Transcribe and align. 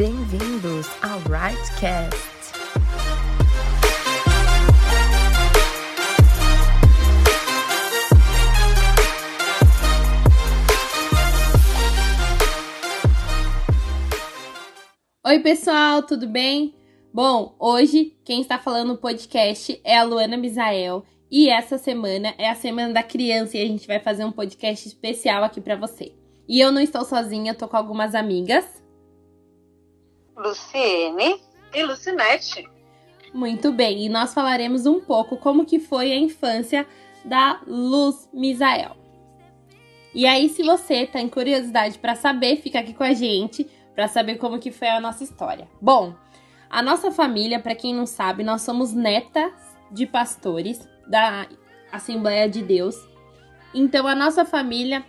Bem-vindos 0.00 0.86
ao 1.02 1.18
Rightcast. 1.28 2.16
Oi, 15.22 15.38
pessoal, 15.40 16.02
tudo 16.04 16.26
bem? 16.26 16.74
Bom, 17.12 17.54
hoje 17.58 18.16
quem 18.24 18.40
está 18.40 18.58
falando 18.58 18.88
no 18.88 18.96
podcast 18.96 19.78
é 19.84 19.98
a 19.98 20.02
Luana 20.02 20.38
Misael 20.38 21.04
e 21.30 21.50
essa 21.50 21.76
semana 21.76 22.32
é 22.38 22.48
a 22.48 22.54
Semana 22.54 22.94
da 22.94 23.02
Criança 23.02 23.58
e 23.58 23.62
a 23.62 23.66
gente 23.66 23.86
vai 23.86 24.00
fazer 24.00 24.24
um 24.24 24.32
podcast 24.32 24.88
especial 24.88 25.44
aqui 25.44 25.60
para 25.60 25.76
você. 25.76 26.14
E 26.48 26.58
eu 26.58 26.72
não 26.72 26.80
estou 26.80 27.04
sozinha, 27.04 27.54
tô 27.54 27.68
com 27.68 27.76
algumas 27.76 28.14
amigas. 28.14 28.79
Luciene 30.40 31.38
e 31.74 31.82
Lucinete. 31.82 32.66
Muito 33.32 33.70
bem, 33.70 34.06
e 34.06 34.08
nós 34.08 34.34
falaremos 34.34 34.86
um 34.86 35.00
pouco 35.00 35.36
como 35.36 35.66
que 35.66 35.78
foi 35.78 36.10
a 36.12 36.18
infância 36.18 36.86
da 37.24 37.60
Luz 37.66 38.28
Misael. 38.32 38.96
E 40.14 40.26
aí, 40.26 40.48
se 40.48 40.62
você 40.62 41.06
tem 41.06 41.28
curiosidade 41.28 41.98
para 41.98 42.16
saber, 42.16 42.56
fica 42.56 42.80
aqui 42.80 42.92
com 42.92 43.04
a 43.04 43.12
gente 43.12 43.70
para 43.94 44.08
saber 44.08 44.36
como 44.36 44.58
que 44.58 44.72
foi 44.72 44.88
a 44.88 45.00
nossa 45.00 45.22
história. 45.22 45.68
Bom, 45.80 46.14
a 46.68 46.82
nossa 46.82 47.12
família, 47.12 47.60
para 47.60 47.74
quem 47.74 47.94
não 47.94 48.06
sabe, 48.06 48.42
nós 48.42 48.62
somos 48.62 48.92
netas 48.92 49.52
de 49.90 50.06
pastores 50.06 50.88
da 51.06 51.46
Assembleia 51.92 52.48
de 52.48 52.62
Deus. 52.62 52.96
Então 53.74 54.06
a 54.06 54.14
nossa 54.14 54.44
família 54.44 55.04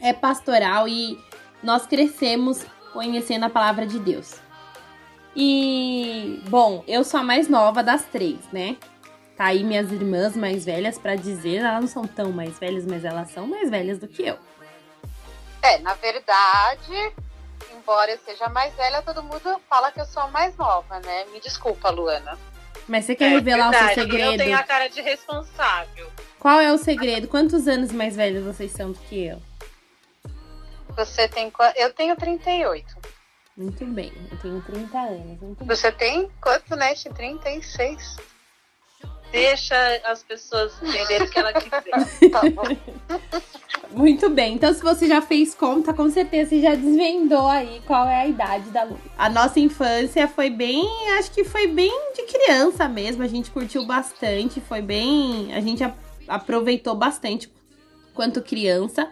é 0.00 0.12
pastoral 0.12 0.88
e 0.88 1.18
nós 1.62 1.86
crescemos 1.86 2.64
conhecendo 2.98 3.44
a 3.44 3.48
palavra 3.48 3.86
de 3.86 3.96
Deus. 4.00 4.34
E, 5.36 6.42
bom, 6.48 6.82
eu 6.88 7.04
sou 7.04 7.20
a 7.20 7.22
mais 7.22 7.48
nova 7.48 7.80
das 7.80 8.04
três, 8.06 8.40
né? 8.52 8.76
Tá 9.36 9.46
aí 9.46 9.62
minhas 9.62 9.92
irmãs 9.92 10.36
mais 10.36 10.64
velhas 10.64 10.98
para 10.98 11.14
dizer, 11.14 11.58
elas 11.58 11.80
não 11.80 11.86
são 11.86 12.04
tão 12.08 12.32
mais 12.32 12.58
velhas, 12.58 12.84
mas 12.84 13.04
elas 13.04 13.30
são 13.30 13.46
mais 13.46 13.70
velhas 13.70 14.00
do 14.00 14.08
que 14.08 14.26
eu. 14.26 14.36
É, 15.62 15.78
na 15.78 15.94
verdade, 15.94 17.12
embora 17.72 18.10
eu 18.10 18.18
seja 18.18 18.48
mais 18.48 18.74
velha, 18.74 19.00
todo 19.02 19.22
mundo 19.22 19.60
fala 19.70 19.92
que 19.92 20.00
eu 20.00 20.04
sou 20.04 20.24
a 20.24 20.28
mais 20.28 20.56
nova, 20.56 20.98
né? 20.98 21.24
Me 21.32 21.38
desculpa, 21.38 21.90
Luana. 21.90 22.36
Mas 22.88 23.04
você 23.04 23.14
quer 23.14 23.26
é, 23.26 23.28
revelar 23.28 23.70
verdade, 23.70 23.92
o 23.92 23.94
seu 23.94 24.02
segredo? 24.02 24.32
Eu 24.32 24.38
tenho 24.38 24.58
a 24.58 24.62
cara 24.64 24.88
de 24.88 25.00
responsável. 25.00 26.10
Qual 26.40 26.58
é 26.58 26.72
o 26.72 26.78
segredo? 26.78 27.28
Quantos 27.28 27.68
anos 27.68 27.92
mais 27.92 28.16
velhos 28.16 28.44
vocês 28.44 28.72
são 28.72 28.90
do 28.90 28.98
que 28.98 29.24
eu? 29.24 29.40
Você 30.98 31.28
tem. 31.28 31.52
Eu 31.76 31.94
tenho 31.94 32.16
38. 32.16 32.96
Muito 33.56 33.84
bem, 33.86 34.12
eu 34.32 34.38
tenho 34.38 34.60
30 34.62 34.98
anos. 34.98 35.40
Muito 35.40 35.64
Você 35.64 35.90
bem. 35.92 35.98
tem 35.98 36.30
quanto, 36.40 36.74
né? 36.74 36.92
36. 36.94 38.16
Deixa 39.30 39.76
as 40.04 40.24
pessoas 40.24 40.74
entenderem 40.82 41.28
o 41.28 41.30
que 41.30 41.38
ela 41.38 41.52
quiser. 41.52 41.82
tá 42.30 42.40
bom. 42.50 42.64
Muito 43.90 44.28
bem. 44.28 44.54
Então, 44.54 44.74
se 44.74 44.82
você 44.82 45.06
já 45.06 45.22
fez 45.22 45.54
conta, 45.54 45.94
com 45.94 46.10
certeza 46.10 46.50
você 46.50 46.60
já 46.60 46.74
desvendou 46.74 47.46
aí 47.46 47.80
qual 47.86 48.06
é 48.08 48.22
a 48.22 48.26
idade 48.26 48.70
da 48.70 48.82
Lu. 48.82 48.98
A 49.16 49.28
nossa 49.28 49.60
infância 49.60 50.26
foi 50.26 50.50
bem, 50.50 50.84
acho 51.18 51.30
que 51.30 51.44
foi 51.44 51.68
bem 51.68 51.92
de 52.14 52.22
criança 52.22 52.88
mesmo. 52.88 53.22
A 53.22 53.28
gente 53.28 53.52
curtiu 53.52 53.86
bastante, 53.86 54.60
foi 54.60 54.82
bem, 54.82 55.54
a 55.54 55.60
gente 55.60 55.84
aproveitou 56.26 56.96
bastante 56.96 57.52
quanto 58.14 58.42
criança. 58.42 59.08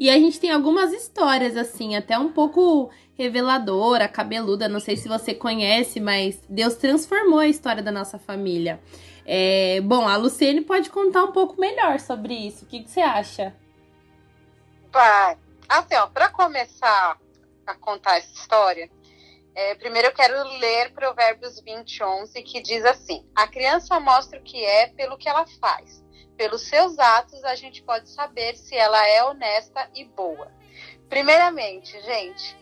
E 0.00 0.08
a 0.08 0.14
gente 0.14 0.40
tem 0.40 0.50
algumas 0.50 0.94
histórias 0.94 1.58
assim, 1.58 1.94
até 1.94 2.18
um 2.18 2.32
pouco 2.32 2.90
reveladora, 3.18 4.08
cabeluda, 4.08 4.66
não 4.66 4.80
sei 4.80 4.96
se 4.96 5.06
você 5.06 5.34
conhece, 5.34 6.00
mas 6.00 6.40
Deus 6.48 6.74
transformou 6.76 7.38
a 7.38 7.46
história 7.46 7.82
da 7.82 7.92
nossa 7.92 8.18
família. 8.18 8.80
É, 9.26 9.78
bom, 9.82 10.08
a 10.08 10.16
Luciene 10.16 10.62
pode 10.62 10.88
contar 10.88 11.24
um 11.24 11.32
pouco 11.32 11.60
melhor 11.60 12.00
sobre 12.00 12.32
isso. 12.32 12.64
O 12.64 12.66
que, 12.66 12.82
que 12.82 12.90
você 12.90 13.02
acha? 13.02 13.54
Vai. 14.90 15.36
Assim, 15.68 15.94
ó, 15.96 16.06
para 16.06 16.30
começar 16.30 17.18
a 17.66 17.74
contar 17.74 18.16
essa 18.16 18.32
história, 18.32 18.90
é, 19.54 19.74
primeiro 19.74 20.08
eu 20.08 20.12
quero 20.12 20.42
ler 20.60 20.94
Provérbios 20.94 21.60
20, 21.60 22.02
11, 22.02 22.42
que 22.42 22.62
diz 22.62 22.86
assim: 22.86 23.22
A 23.36 23.46
criança 23.46 24.00
mostra 24.00 24.40
o 24.40 24.42
que 24.42 24.64
é 24.64 24.86
pelo 24.86 25.18
que 25.18 25.28
ela 25.28 25.44
faz. 25.60 26.02
Pelos 26.40 26.62
seus 26.62 26.98
atos, 26.98 27.44
a 27.44 27.54
gente 27.54 27.82
pode 27.82 28.08
saber 28.08 28.56
se 28.56 28.74
ela 28.74 29.06
é 29.06 29.22
honesta 29.22 29.90
e 29.94 30.06
boa. 30.06 30.50
Primeiramente, 31.06 31.92
gente, 32.00 32.56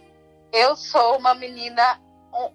eu 0.52 0.74
sou 0.74 1.16
uma 1.16 1.32
menina 1.32 2.00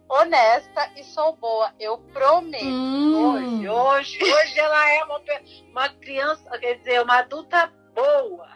honesta 0.09 0.91
e 0.97 1.03
sou 1.05 1.33
boa. 1.37 1.73
Eu 1.79 1.97
prometo. 2.11 2.65
Hum. 2.65 3.69
Hoje, 3.69 4.19
hoje, 4.19 4.33
hoje 4.33 4.59
ela 4.59 4.89
é 4.89 5.03
uma, 5.05 5.21
uma 5.69 5.89
criança, 5.93 6.59
quer 6.59 6.73
dizer, 6.79 7.01
uma 7.01 7.19
adulta 7.19 7.71
boa. 7.95 8.49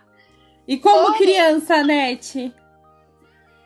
E 0.67 0.77
como 0.77 1.15
criança, 1.15 1.81
Nete? 1.85 2.53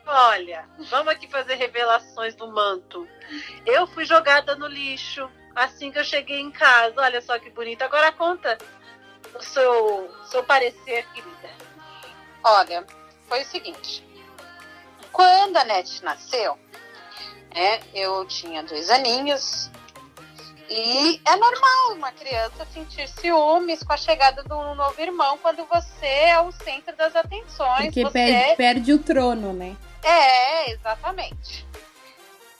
Olha, 0.06 0.68
vamos 0.78 1.12
aqui 1.12 1.26
fazer 1.26 1.56
revelações 1.56 2.36
do 2.36 2.46
manto. 2.46 3.08
Eu 3.66 3.84
fui 3.88 4.04
jogada 4.04 4.54
no 4.54 4.68
lixo 4.68 5.28
assim 5.56 5.90
que 5.90 5.98
eu 5.98 6.04
cheguei 6.04 6.38
em 6.38 6.52
casa. 6.52 6.94
Olha 7.00 7.20
só 7.20 7.36
que 7.40 7.50
bonito. 7.50 7.82
Agora 7.82 8.12
conta 8.12 8.56
o 9.34 9.42
seu, 9.42 10.10
seu 10.26 10.42
parecer, 10.44 11.06
querida. 11.12 11.50
Olha, 12.44 12.86
foi 13.28 13.42
o 13.42 13.46
seguinte. 13.46 14.04
Quando 15.12 15.56
a 15.56 15.64
Nete 15.64 16.02
nasceu, 16.02 16.58
né, 17.54 17.80
eu 17.94 18.24
tinha 18.26 18.62
dois 18.62 18.90
aninhos, 18.90 19.70
e 20.74 21.20
é 21.26 21.36
normal 21.36 21.92
uma 21.92 22.10
criança 22.12 22.66
sentir 22.72 23.06
ciúmes 23.06 23.82
com 23.82 23.92
a 23.92 23.96
chegada 23.96 24.42
do 24.42 24.74
novo 24.74 24.98
irmão 25.02 25.36
quando 25.36 25.66
você 25.66 26.06
é 26.06 26.40
o 26.40 26.50
centro 26.50 26.96
das 26.96 27.14
atenções. 27.14 27.84
Porque 27.84 28.02
você... 28.04 28.10
perde, 28.10 28.56
perde 28.56 28.92
o 28.94 28.98
trono, 28.98 29.52
né? 29.52 29.76
É, 30.02 30.70
exatamente. 30.72 31.66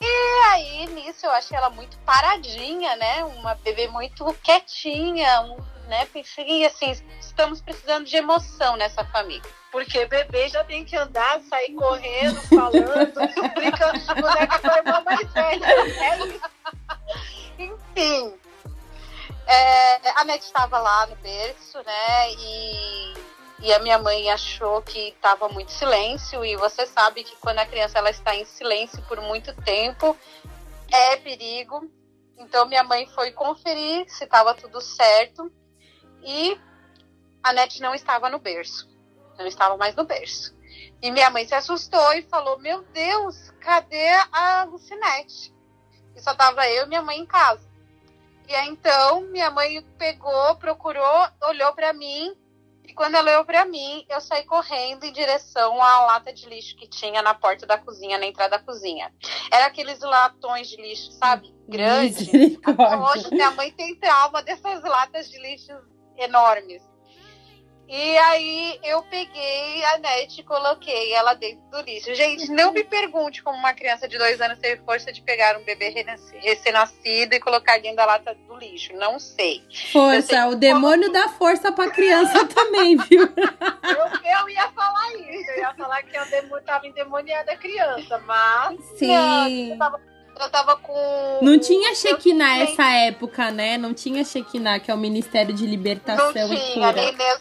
E 0.05 0.43
aí, 0.51 0.87
nisso, 0.87 1.25
eu 1.25 1.31
achei 1.31 1.55
ela 1.55 1.69
muito 1.69 1.97
paradinha, 1.99 2.93
né? 2.97 3.23
Uma 3.23 3.55
bebê 3.55 3.87
muito 3.87 4.25
quietinha, 4.43 5.41
um, 5.43 5.55
né? 5.87 6.05
Pensei 6.07 6.65
assim, 6.65 6.91
estamos 7.21 7.61
precisando 7.61 8.05
de 8.05 8.17
emoção 8.17 8.75
nessa 8.75 9.05
família. 9.05 9.49
Porque 9.71 10.05
bebê 10.05 10.49
já 10.49 10.61
tem 10.65 10.83
que 10.83 10.97
andar, 10.97 11.39
sair 11.49 11.73
correndo, 11.73 12.35
falando, 12.49 13.13
brincando 13.55 13.97
de 13.97 14.21
boneca 14.21 14.59
com 14.59 14.67
a 14.67 14.77
irmã 14.77 15.03
mais 15.05 15.31
velha. 15.31 15.65
É 15.65 16.17
isso. 16.27 16.41
Enfim. 17.57 18.33
É, 19.47 20.09
a 20.19 20.25
Net 20.25 20.43
estava 20.43 20.79
lá 20.79 21.07
no 21.07 21.15
berço, 21.15 21.77
né? 21.85 22.33
E, 22.33 23.13
e 23.63 23.73
a 23.73 23.79
minha 23.79 23.97
mãe 23.97 24.29
achou 24.29 24.81
que 24.81 25.07
estava 25.07 25.47
muito 25.47 25.71
silêncio. 25.71 26.43
E 26.43 26.57
você 26.57 26.85
sabe 26.85 27.23
que 27.23 27.33
quando 27.37 27.59
a 27.59 27.65
criança 27.65 27.97
ela 27.97 28.09
está 28.09 28.35
em 28.35 28.43
silêncio 28.43 29.01
por 29.03 29.21
muito 29.21 29.55
tempo, 29.63 30.17
é 30.91 31.15
perigo. 31.15 31.89
Então 32.37 32.67
minha 32.67 32.83
mãe 32.83 33.07
foi 33.07 33.31
conferir 33.31 34.05
se 34.09 34.25
estava 34.25 34.53
tudo 34.53 34.81
certo. 34.81 35.49
E 36.21 36.59
a 37.41 37.53
Net 37.53 37.81
não 37.81 37.95
estava 37.95 38.29
no 38.29 38.37
berço. 38.37 38.89
Não 39.37 39.47
estava 39.47 39.77
mais 39.77 39.95
no 39.95 40.03
berço. 40.03 40.53
E 41.01 41.09
minha 41.09 41.29
mãe 41.29 41.47
se 41.47 41.55
assustou 41.55 42.13
e 42.15 42.23
falou: 42.23 42.59
Meu 42.59 42.83
Deus, 42.83 43.49
cadê 43.61 44.09
a 44.33 44.65
Lucinete? 44.65 45.53
E 46.13 46.21
só 46.21 46.35
tava 46.35 46.67
eu 46.67 46.83
e 46.83 46.87
minha 46.89 47.01
mãe 47.01 47.17
em 47.17 47.25
casa. 47.25 47.65
E 48.49 48.53
aí, 48.53 48.67
então, 48.67 49.21
minha 49.21 49.49
mãe 49.49 49.81
pegou, 49.97 50.57
procurou, 50.57 51.27
olhou 51.43 51.73
para 51.73 51.93
mim. 51.93 52.35
E 52.85 52.93
quando 52.93 53.15
ela 53.15 53.31
olhou 53.31 53.45
para 53.45 53.65
mim, 53.65 54.05
eu 54.09 54.19
saí 54.19 54.43
correndo 54.43 55.05
em 55.05 55.13
direção 55.13 55.81
à 55.81 56.05
lata 56.05 56.33
de 56.33 56.47
lixo 56.47 56.75
que 56.75 56.87
tinha 56.87 57.21
na 57.21 57.33
porta 57.33 57.65
da 57.65 57.77
cozinha, 57.77 58.17
na 58.17 58.25
entrada 58.25 58.57
da 58.57 58.63
cozinha. 58.63 59.11
Era 59.51 59.67
aqueles 59.67 59.99
latões 60.01 60.67
de 60.67 60.77
lixo, 60.77 61.11
sabe? 61.13 61.53
Grande. 61.67 62.59
Hoje 63.13 63.31
minha 63.31 63.51
mãe 63.51 63.71
tem 63.71 63.95
trauma 63.95 64.43
dessas 64.43 64.83
latas 64.83 65.29
de 65.29 65.39
lixo 65.39 65.71
enormes. 66.17 66.83
E 67.87 68.17
aí 68.17 68.79
eu 68.83 69.03
peguei 69.03 69.83
a 69.85 69.97
net 69.99 70.39
e 70.39 70.43
coloquei 70.43 71.13
ela 71.13 71.33
dentro 71.33 71.61
do 71.69 71.81
lixo. 71.81 72.15
Gente, 72.15 72.49
não 72.49 72.71
me 72.71 72.83
pergunte 72.83 73.43
como 73.43 73.57
uma 73.57 73.73
criança 73.73 74.07
de 74.07 74.17
dois 74.17 74.39
anos 74.41 74.57
teve 74.59 74.81
força 74.83 75.11
de 75.11 75.21
pegar 75.21 75.57
um 75.57 75.63
bebê 75.63 75.89
recém-nascido 75.89 77.35
e 77.35 77.39
colocar 77.39 77.79
dentro 77.79 77.97
da 77.97 78.05
lata 78.05 78.35
do 78.47 78.55
lixo. 78.57 78.93
Não 78.93 79.19
sei. 79.19 79.63
Força, 79.91 80.47
o 80.47 80.55
demônio 80.55 81.11
como... 81.11 81.13
dá 81.13 81.29
força 81.29 81.71
pra 81.71 81.91
criança 81.91 82.45
também, 82.47 82.97
viu? 82.97 83.23
Eu, 83.23 84.39
eu, 84.39 84.49
ia 84.49 84.71
falar 84.71 85.13
isso, 85.15 85.51
eu 85.51 85.57
ia 85.59 85.73
falar 85.75 86.03
que 86.03 86.17
eu 86.17 86.63
tava 86.63 86.87
endemoniada 86.87 87.51
a 87.51 87.57
criança, 87.57 88.17
mas. 88.19 88.81
Sim. 88.97 89.69
Não, 89.69 89.77
tava 89.77 90.12
eu 90.39 90.49
tava 90.49 90.75
com. 90.77 91.39
Não 91.41 91.59
tinha 91.59 91.93
Shekinah 91.95 92.59
nessa 92.59 92.89
época, 92.91 93.51
né? 93.51 93.77
Não 93.77 93.93
tinha 93.93 94.23
Shekinah, 94.23 94.79
que 94.79 94.89
é 94.91 94.93
o 94.93 94.97
Ministério 94.97 95.53
de 95.53 95.65
Libertação 95.65 96.25
não 96.25 96.33
tinha, 96.33 96.55
e 96.55 96.73
Cura. 96.73 96.91
Nem 96.93 97.13
Deus, 97.13 97.39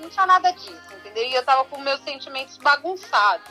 não 0.00 0.08
tinha 0.10 0.26
nada 0.26 0.50
disso, 0.52 0.94
entendeu? 1.00 1.24
E 1.24 1.34
eu 1.34 1.44
tava 1.44 1.64
com 1.64 1.80
meus 1.80 2.00
sentimentos 2.02 2.58
bagunçados. 2.58 3.48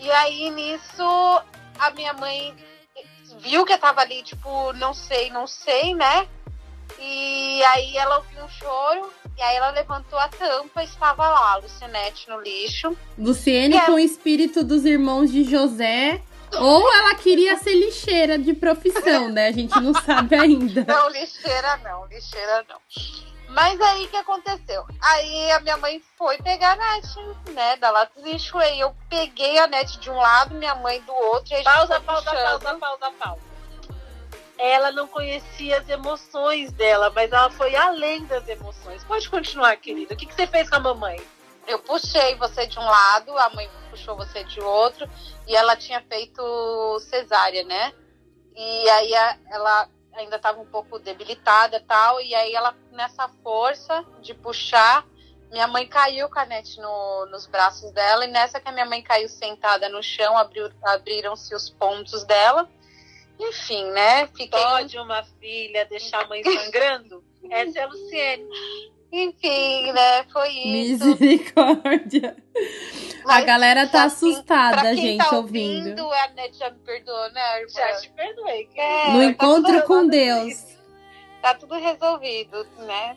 E 0.00 0.10
aí, 0.10 0.50
nisso, 0.50 1.42
a 1.78 1.90
minha 1.90 2.12
mãe 2.12 2.54
viu 3.40 3.64
que 3.64 3.72
eu 3.72 3.78
tava 3.78 4.00
ali, 4.00 4.22
tipo, 4.22 4.72
não 4.74 4.94
sei, 4.94 5.30
não 5.30 5.46
sei, 5.46 5.94
né? 5.94 6.26
E 6.98 7.62
aí 7.64 7.96
ela 7.96 8.16
ouviu 8.16 8.44
um 8.44 8.48
choro, 8.48 9.12
e 9.36 9.42
aí 9.42 9.56
ela 9.56 9.70
levantou 9.70 10.18
a 10.18 10.28
tampa 10.28 10.82
e 10.82 10.86
estava 10.86 11.28
lá, 11.28 11.56
Lucinete 11.56 12.28
no 12.28 12.40
lixo. 12.40 12.96
Luciene 13.16 13.80
com 13.82 13.92
o 13.92 13.98
espírito 13.98 14.64
dos 14.64 14.84
irmãos 14.84 15.30
de 15.30 15.44
José. 15.44 16.22
Ou 16.56 16.94
ela 16.94 17.14
queria 17.16 17.56
ser 17.56 17.74
lixeira 17.74 18.38
de 18.38 18.54
profissão, 18.54 19.28
né? 19.28 19.48
A 19.48 19.52
gente 19.52 19.78
não 19.80 19.92
sabe 19.94 20.34
ainda. 20.34 20.84
Não, 20.86 21.08
lixeira 21.10 21.76
não, 21.78 22.06
lixeira 22.06 22.64
não. 22.68 22.78
Mas 23.48 23.80
aí 23.80 24.04
o 24.04 24.08
que 24.08 24.16
aconteceu? 24.16 24.84
Aí 25.00 25.50
a 25.52 25.60
minha 25.60 25.76
mãe 25.78 26.02
foi 26.16 26.36
pegar 26.38 26.72
a 26.72 26.76
net, 26.76 27.08
né, 27.54 27.76
da 27.76 27.90
lata 27.90 28.20
do 28.20 28.28
lixo, 28.28 28.58
aí 28.58 28.78
eu 28.78 28.94
peguei 29.08 29.58
a 29.58 29.66
net 29.66 29.98
de 29.98 30.10
um 30.10 30.16
lado, 30.16 30.54
minha 30.54 30.74
mãe 30.74 31.00
do 31.02 31.12
outro, 31.12 31.52
e 31.52 31.54
a 31.54 31.56
gente 31.58 31.64
Pausa, 31.64 32.00
pausa, 32.00 32.30
puxando. 32.30 32.60
pausa, 32.60 32.78
pausa, 32.78 33.10
pausa. 33.18 33.40
Ela 34.58 34.90
não 34.92 35.06
conhecia 35.06 35.78
as 35.78 35.88
emoções 35.88 36.72
dela, 36.72 37.10
mas 37.14 37.32
ela 37.32 37.48
foi 37.50 37.74
além 37.74 38.26
das 38.26 38.46
emoções. 38.48 39.02
Pode 39.04 39.28
continuar, 39.30 39.76
querida. 39.76 40.14
O 40.14 40.16
que, 40.16 40.26
que 40.26 40.34
você 40.34 40.46
fez 40.46 40.68
com 40.68 40.76
a 40.76 40.80
mamãe? 40.80 41.20
Eu 41.68 41.78
puxei 41.80 42.34
você 42.36 42.66
de 42.66 42.78
um 42.78 42.84
lado, 42.84 43.36
a 43.38 43.50
mãe 43.50 43.68
puxou 43.90 44.16
você 44.16 44.42
de 44.44 44.58
outro, 44.60 45.08
e 45.46 45.54
ela 45.54 45.76
tinha 45.76 46.00
feito 46.02 46.98
cesárea, 47.00 47.62
né? 47.64 47.92
E 48.56 48.90
aí 48.90 49.14
a- 49.14 49.38
ela 49.50 49.88
ainda 50.14 50.36
estava 50.36 50.60
um 50.60 50.66
pouco 50.66 50.98
debilitada 50.98 51.78
tal, 51.86 52.20
e 52.20 52.34
aí 52.34 52.54
ela, 52.54 52.74
nessa 52.90 53.28
força 53.42 54.04
de 54.20 54.34
puxar, 54.34 55.06
minha 55.50 55.66
mãe 55.66 55.86
caiu 55.86 56.28
com 56.28 56.38
a 56.38 56.44
net 56.46 56.78
no, 56.80 57.26
nos 57.26 57.46
braços 57.46 57.90
dela, 57.92 58.24
e 58.24 58.28
nessa 58.28 58.58
que 58.60 58.68
a 58.68 58.72
minha 58.72 58.86
mãe 58.86 59.02
caiu 59.02 59.28
sentada 59.28 59.88
no 59.88 60.02
chão, 60.02 60.36
abriu- 60.36 60.72
abriram-se 60.82 61.54
os 61.54 61.68
pontos 61.70 62.24
dela. 62.24 62.68
Enfim, 63.38 63.84
né? 63.92 64.26
Fiquei. 64.28 64.48
Pode 64.48 64.98
uma 64.98 65.22
filha 65.38 65.84
deixar 65.86 66.24
a 66.24 66.28
mãe 66.28 66.42
sangrando? 66.42 67.22
Essa 67.50 67.78
é 67.78 67.82
a 67.82 67.86
Luciene. 67.86 68.48
Enfim, 69.10 69.92
né? 69.92 70.24
Foi 70.32 70.48
isso. 70.50 71.06
Misericórdia. 71.06 72.36
A 73.24 73.28
Mas 73.28 73.44
galera 73.44 73.86
tá 73.86 74.04
assim, 74.04 74.32
assustada, 74.32 74.94
quem 74.94 74.96
gente, 74.96 75.18
tá 75.18 75.36
ouvindo. 75.36 76.12
A 76.12 76.28
net 76.28 76.56
já 76.56 76.70
me 76.70 76.78
perdoou, 76.78 77.30
né, 77.32 77.60
irmã? 77.60 77.68
Já 77.72 77.92
te 78.00 78.10
perdoei. 78.10 78.68
É, 78.74 79.10
No 79.10 79.18
tá 79.18 79.24
encontro 79.24 79.72
tudo 79.72 79.86
com. 79.86 80.06
Deus. 80.06 80.78
Tá 81.40 81.54
tudo 81.54 81.74
resolvido, 81.74 82.66
né? 82.78 83.16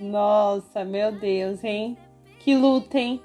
Nossa, 0.00 0.84
meu 0.84 1.12
Deus, 1.12 1.62
hein? 1.62 1.96
Que 2.40 2.54
luta, 2.54 2.98
hein? 2.98 3.22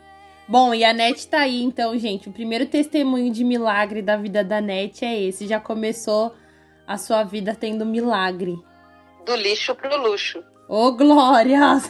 Bom, 0.47 0.73
e 0.73 0.83
a 0.83 0.93
Net 0.93 1.27
tá 1.27 1.41
aí, 1.41 1.61
então, 1.61 1.97
gente. 1.97 2.29
O 2.29 2.31
primeiro 2.31 2.65
testemunho 2.65 3.31
de 3.31 3.43
milagre 3.43 4.01
da 4.01 4.17
vida 4.17 4.43
da 4.43 4.61
Net 4.61 5.03
é 5.05 5.19
esse. 5.21 5.47
Já 5.47 5.59
começou 5.59 6.33
a 6.87 6.97
sua 6.97 7.23
vida 7.23 7.55
tendo 7.55 7.85
milagre. 7.85 8.57
Do 9.25 9.35
lixo 9.35 9.75
pro 9.75 9.95
luxo. 10.01 10.43
Ô, 10.69 10.91
Glória! 10.91 11.81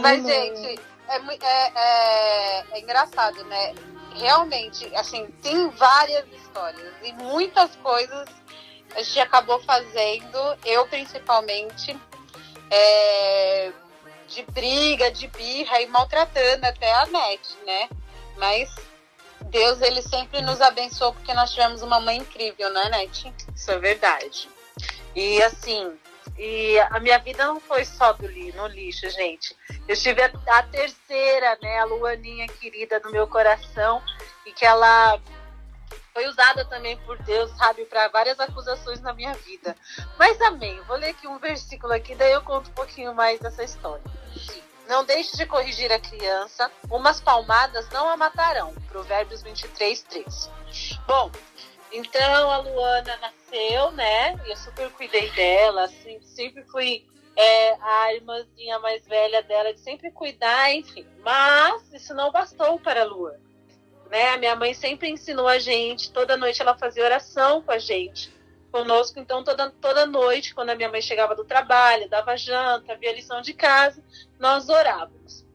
Mas, 0.00 0.26
gente, 0.26 0.80
é, 1.08 1.16
é, 1.16 1.72
é- 1.76 2.64
é 2.72 2.80
engraçado, 2.80 3.44
né? 3.44 3.72
Realmente, 4.16 4.92
assim, 4.96 5.26
tem 5.42 5.70
várias 5.70 6.26
histórias 6.32 6.92
e 7.04 7.12
muitas 7.12 7.76
coisas 7.76 8.28
a 8.96 9.00
gente 9.00 9.20
acabou 9.20 9.60
fazendo, 9.60 10.36
eu 10.64 10.84
principalmente, 10.88 11.96
é, 12.68 13.70
de 14.26 14.42
briga, 14.50 15.12
de 15.12 15.28
birra 15.28 15.80
e 15.82 15.86
maltratando 15.86 16.66
até 16.66 16.92
a 16.94 17.06
net, 17.06 17.56
né? 17.64 17.88
Mas 18.36 18.68
Deus, 19.42 19.80
ele 19.82 20.02
sempre 20.02 20.42
nos 20.42 20.60
abençoou 20.60 21.12
porque 21.12 21.32
nós 21.32 21.52
tivemos 21.52 21.80
uma 21.80 22.00
mãe 22.00 22.16
incrível, 22.16 22.72
né, 22.72 22.88
Net? 22.88 23.32
Isso 23.54 23.70
é 23.70 23.78
verdade. 23.78 24.50
E 25.14 25.42
assim, 25.42 25.98
e 26.38 26.78
a 26.78 27.00
minha 27.00 27.18
vida 27.18 27.44
não 27.44 27.60
foi 27.60 27.84
só 27.84 28.12
do 28.12 28.26
li, 28.26 28.52
no 28.52 28.66
lixo, 28.66 29.08
gente. 29.10 29.56
Eu 29.86 29.96
tive 29.96 30.22
a, 30.22 30.30
a 30.46 30.62
terceira, 30.62 31.58
né, 31.60 31.78
a 31.78 31.84
Luaninha 31.84 32.46
querida 32.46 33.00
do 33.00 33.10
meu 33.10 33.26
coração, 33.26 34.02
e 34.46 34.52
que 34.52 34.64
ela 34.64 35.20
foi 36.12 36.26
usada 36.26 36.64
também 36.64 36.96
por 36.98 37.18
Deus, 37.22 37.50
sabe, 37.56 37.84
para 37.84 38.08
várias 38.08 38.38
acusações 38.40 39.00
na 39.00 39.12
minha 39.12 39.34
vida. 39.34 39.76
Mas 40.18 40.40
amém. 40.40 40.80
Vou 40.82 40.96
ler 40.96 41.10
aqui 41.10 41.26
um 41.26 41.38
versículo 41.38 41.92
aqui, 41.92 42.14
daí 42.14 42.32
eu 42.32 42.42
conto 42.42 42.70
um 42.70 42.74
pouquinho 42.74 43.14
mais 43.14 43.38
dessa 43.40 43.62
história. 43.62 44.02
Não 44.88 45.04
deixe 45.04 45.36
de 45.36 45.46
corrigir 45.46 45.92
a 45.92 46.00
criança, 46.00 46.70
umas 46.90 47.20
palmadas 47.20 47.88
não 47.90 48.08
a 48.08 48.16
matarão. 48.16 48.74
Provérbios 48.88 49.40
23, 49.40 50.02
3. 50.02 50.50
Bom, 51.06 51.30
então 51.92 52.50
a 52.50 52.58
Luana 52.58 53.16
nasceu, 53.16 53.90
né? 53.92 54.34
Eu 54.46 54.56
super 54.56 54.90
cuidei 54.92 55.30
dela, 55.30 55.84
assim, 55.84 56.20
sempre 56.22 56.64
fui 56.64 57.06
é, 57.36 57.74
a 57.80 58.14
irmãzinha 58.14 58.78
mais 58.78 59.06
velha 59.06 59.42
dela 59.42 59.72
de 59.72 59.80
sempre 59.80 60.10
cuidar, 60.10 60.72
enfim. 60.72 61.06
Mas 61.22 61.92
isso 61.92 62.14
não 62.14 62.30
bastou 62.30 62.78
para 62.78 63.02
a 63.02 63.04
Luana. 63.04 63.40
Né? 64.10 64.30
A 64.30 64.36
minha 64.36 64.56
mãe 64.56 64.74
sempre 64.74 65.08
ensinou 65.08 65.46
a 65.46 65.58
gente, 65.58 66.12
toda 66.12 66.36
noite 66.36 66.60
ela 66.60 66.76
fazia 66.76 67.04
oração 67.04 67.62
com 67.62 67.70
a 67.70 67.78
gente, 67.78 68.32
conosco. 68.72 69.18
Então, 69.18 69.44
toda, 69.44 69.70
toda 69.70 70.04
noite, 70.04 70.54
quando 70.54 70.70
a 70.70 70.74
minha 70.74 70.90
mãe 70.90 71.00
chegava 71.00 71.34
do 71.34 71.44
trabalho, 71.44 72.08
dava 72.08 72.36
janta, 72.36 72.96
via 72.96 73.12
lição 73.12 73.40
de 73.40 73.54
casa, 73.54 74.02
nós 74.38 74.68
orávamos. 74.68 75.46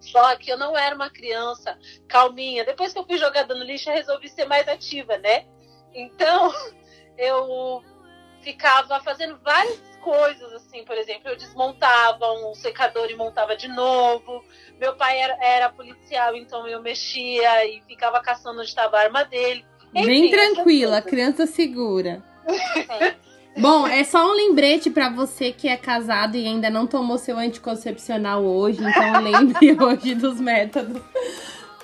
Só 0.00 0.34
que 0.36 0.50
eu 0.50 0.58
não 0.58 0.76
era 0.76 0.94
uma 0.94 1.10
criança 1.10 1.78
calminha. 2.08 2.64
Depois 2.64 2.92
que 2.92 2.98
eu 2.98 3.06
fui 3.06 3.18
jogada 3.18 3.54
no 3.54 3.64
lixo, 3.64 3.88
eu 3.88 3.94
resolvi 3.94 4.28
ser 4.28 4.44
mais 4.46 4.66
ativa, 4.66 5.16
né? 5.18 5.46
Então, 5.94 6.52
eu 7.18 7.82
ficava 8.40 9.00
fazendo 9.00 9.38
várias 9.42 9.80
coisas, 10.00 10.52
assim, 10.54 10.84
por 10.84 10.96
exemplo, 10.96 11.28
eu 11.28 11.36
desmontava 11.36 12.32
um 12.32 12.54
secador 12.54 13.08
e 13.08 13.14
montava 13.14 13.56
de 13.56 13.68
novo. 13.68 14.44
Meu 14.80 14.96
pai 14.96 15.20
era, 15.20 15.36
era 15.40 15.68
policial, 15.70 16.34
então 16.34 16.66
eu 16.66 16.82
mexia 16.82 17.64
e 17.66 17.80
ficava 17.82 18.20
caçando 18.20 18.58
onde 18.58 18.68
estava 18.68 18.96
a 18.96 19.02
arma 19.02 19.24
dele. 19.24 19.64
Bem 19.92 20.02
Enfim, 20.02 20.34
essas 20.34 20.54
tranquila, 20.54 21.02
criança 21.02 21.46
segura. 21.46 22.22
Bom, 23.56 23.86
é 23.86 24.02
só 24.02 24.26
um 24.26 24.34
lembrete 24.34 24.90
pra 24.90 25.10
você 25.10 25.52
que 25.52 25.68
é 25.68 25.76
casado 25.76 26.36
e 26.36 26.46
ainda 26.46 26.70
não 26.70 26.86
tomou 26.86 27.18
seu 27.18 27.36
anticoncepcional 27.36 28.42
hoje, 28.42 28.80
então 28.82 29.22
lembre 29.22 29.76
hoje 29.78 30.14
dos 30.14 30.40
métodos. 30.40 31.02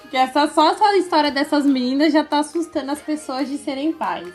Porque 0.08 0.16
essa, 0.16 0.48
só 0.48 0.70
essa 0.70 0.96
história 0.96 1.30
dessas 1.30 1.66
meninas 1.66 2.14
já 2.14 2.24
tá 2.24 2.38
assustando 2.38 2.90
as 2.90 2.98
pessoas 2.98 3.46
de 3.46 3.58
serem 3.58 3.92
pais. 3.92 4.32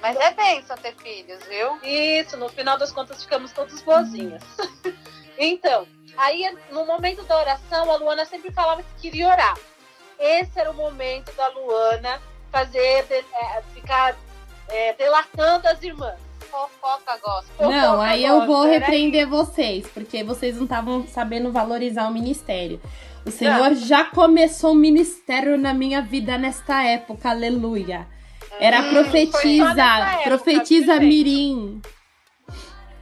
Mas 0.00 0.16
é 0.16 0.32
bênção 0.32 0.76
ter 0.76 0.94
filhos, 0.94 1.40
viu? 1.48 1.78
Isso, 1.82 2.36
no 2.36 2.48
final 2.48 2.78
das 2.78 2.92
contas 2.92 3.20
ficamos 3.24 3.50
todos 3.50 3.82
boazinhas. 3.82 4.40
então, 5.36 5.84
aí 6.16 6.56
no 6.70 6.86
momento 6.86 7.24
da 7.24 7.38
oração, 7.40 7.90
a 7.90 7.96
Luana 7.96 8.24
sempre 8.24 8.52
falava 8.52 8.84
que 8.84 9.10
queria 9.10 9.26
orar. 9.26 9.58
Esse 10.16 10.60
era 10.60 10.70
o 10.70 10.74
momento 10.74 11.34
da 11.34 11.48
Luana 11.48 12.20
fazer, 12.52 13.04
de- 13.06 13.14
é, 13.14 13.62
ficar 13.74 14.16
é, 14.68 14.92
delatando 14.92 15.66
as 15.66 15.82
irmãs. 15.82 16.20
Fofoca 16.38 17.16
gospel. 17.22 17.68
Não, 17.70 18.00
aí 18.00 18.24
eu 18.24 18.46
vou 18.46 18.64
repreender 18.64 19.26
vocês, 19.28 19.86
porque 19.88 20.22
vocês 20.22 20.56
não 20.56 20.64
estavam 20.64 21.06
sabendo 21.08 21.50
valorizar 21.50 22.08
o 22.08 22.12
ministério. 22.12 22.80
O 23.30 23.32
Senhor 23.32 23.74
já 23.76 24.04
começou 24.04 24.72
o 24.72 24.74
ministério 24.74 25.56
na 25.56 25.72
minha 25.72 26.02
vida 26.02 26.36
nesta 26.36 26.82
época, 26.82 27.30
aleluia. 27.30 28.08
Era 28.58 28.80
Hum, 28.80 28.90
profetiza, 28.90 29.72
época, 29.72 30.22
profetiza? 30.24 30.98
Mirim. 30.98 31.80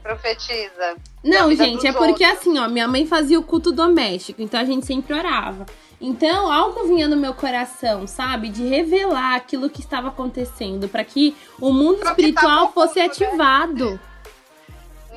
Profetiza. 0.02 0.96
Não, 1.24 1.54
gente, 1.54 1.86
é 1.86 1.92
porque 1.92 2.24
outros. 2.24 2.40
assim, 2.40 2.58
ó, 2.58 2.68
minha 2.68 2.86
mãe 2.86 3.06
fazia 3.06 3.38
o 3.38 3.42
culto 3.42 3.72
doméstico, 3.72 4.42
então 4.42 4.60
a 4.60 4.64
gente 4.64 4.84
sempre 4.84 5.14
orava. 5.14 5.64
Então, 5.98 6.52
algo 6.52 6.86
vinha 6.86 7.08
no 7.08 7.16
meu 7.16 7.32
coração, 7.32 8.06
sabe? 8.06 8.50
De 8.50 8.64
revelar 8.64 9.34
aquilo 9.34 9.70
que 9.70 9.80
estava 9.80 10.08
acontecendo, 10.08 10.88
para 10.88 11.04
que 11.04 11.34
o 11.58 11.72
mundo 11.72 12.04
espiritual 12.04 12.68
tava 12.68 12.72
fosse 12.72 13.00
oculto, 13.00 13.92
né? 13.92 13.98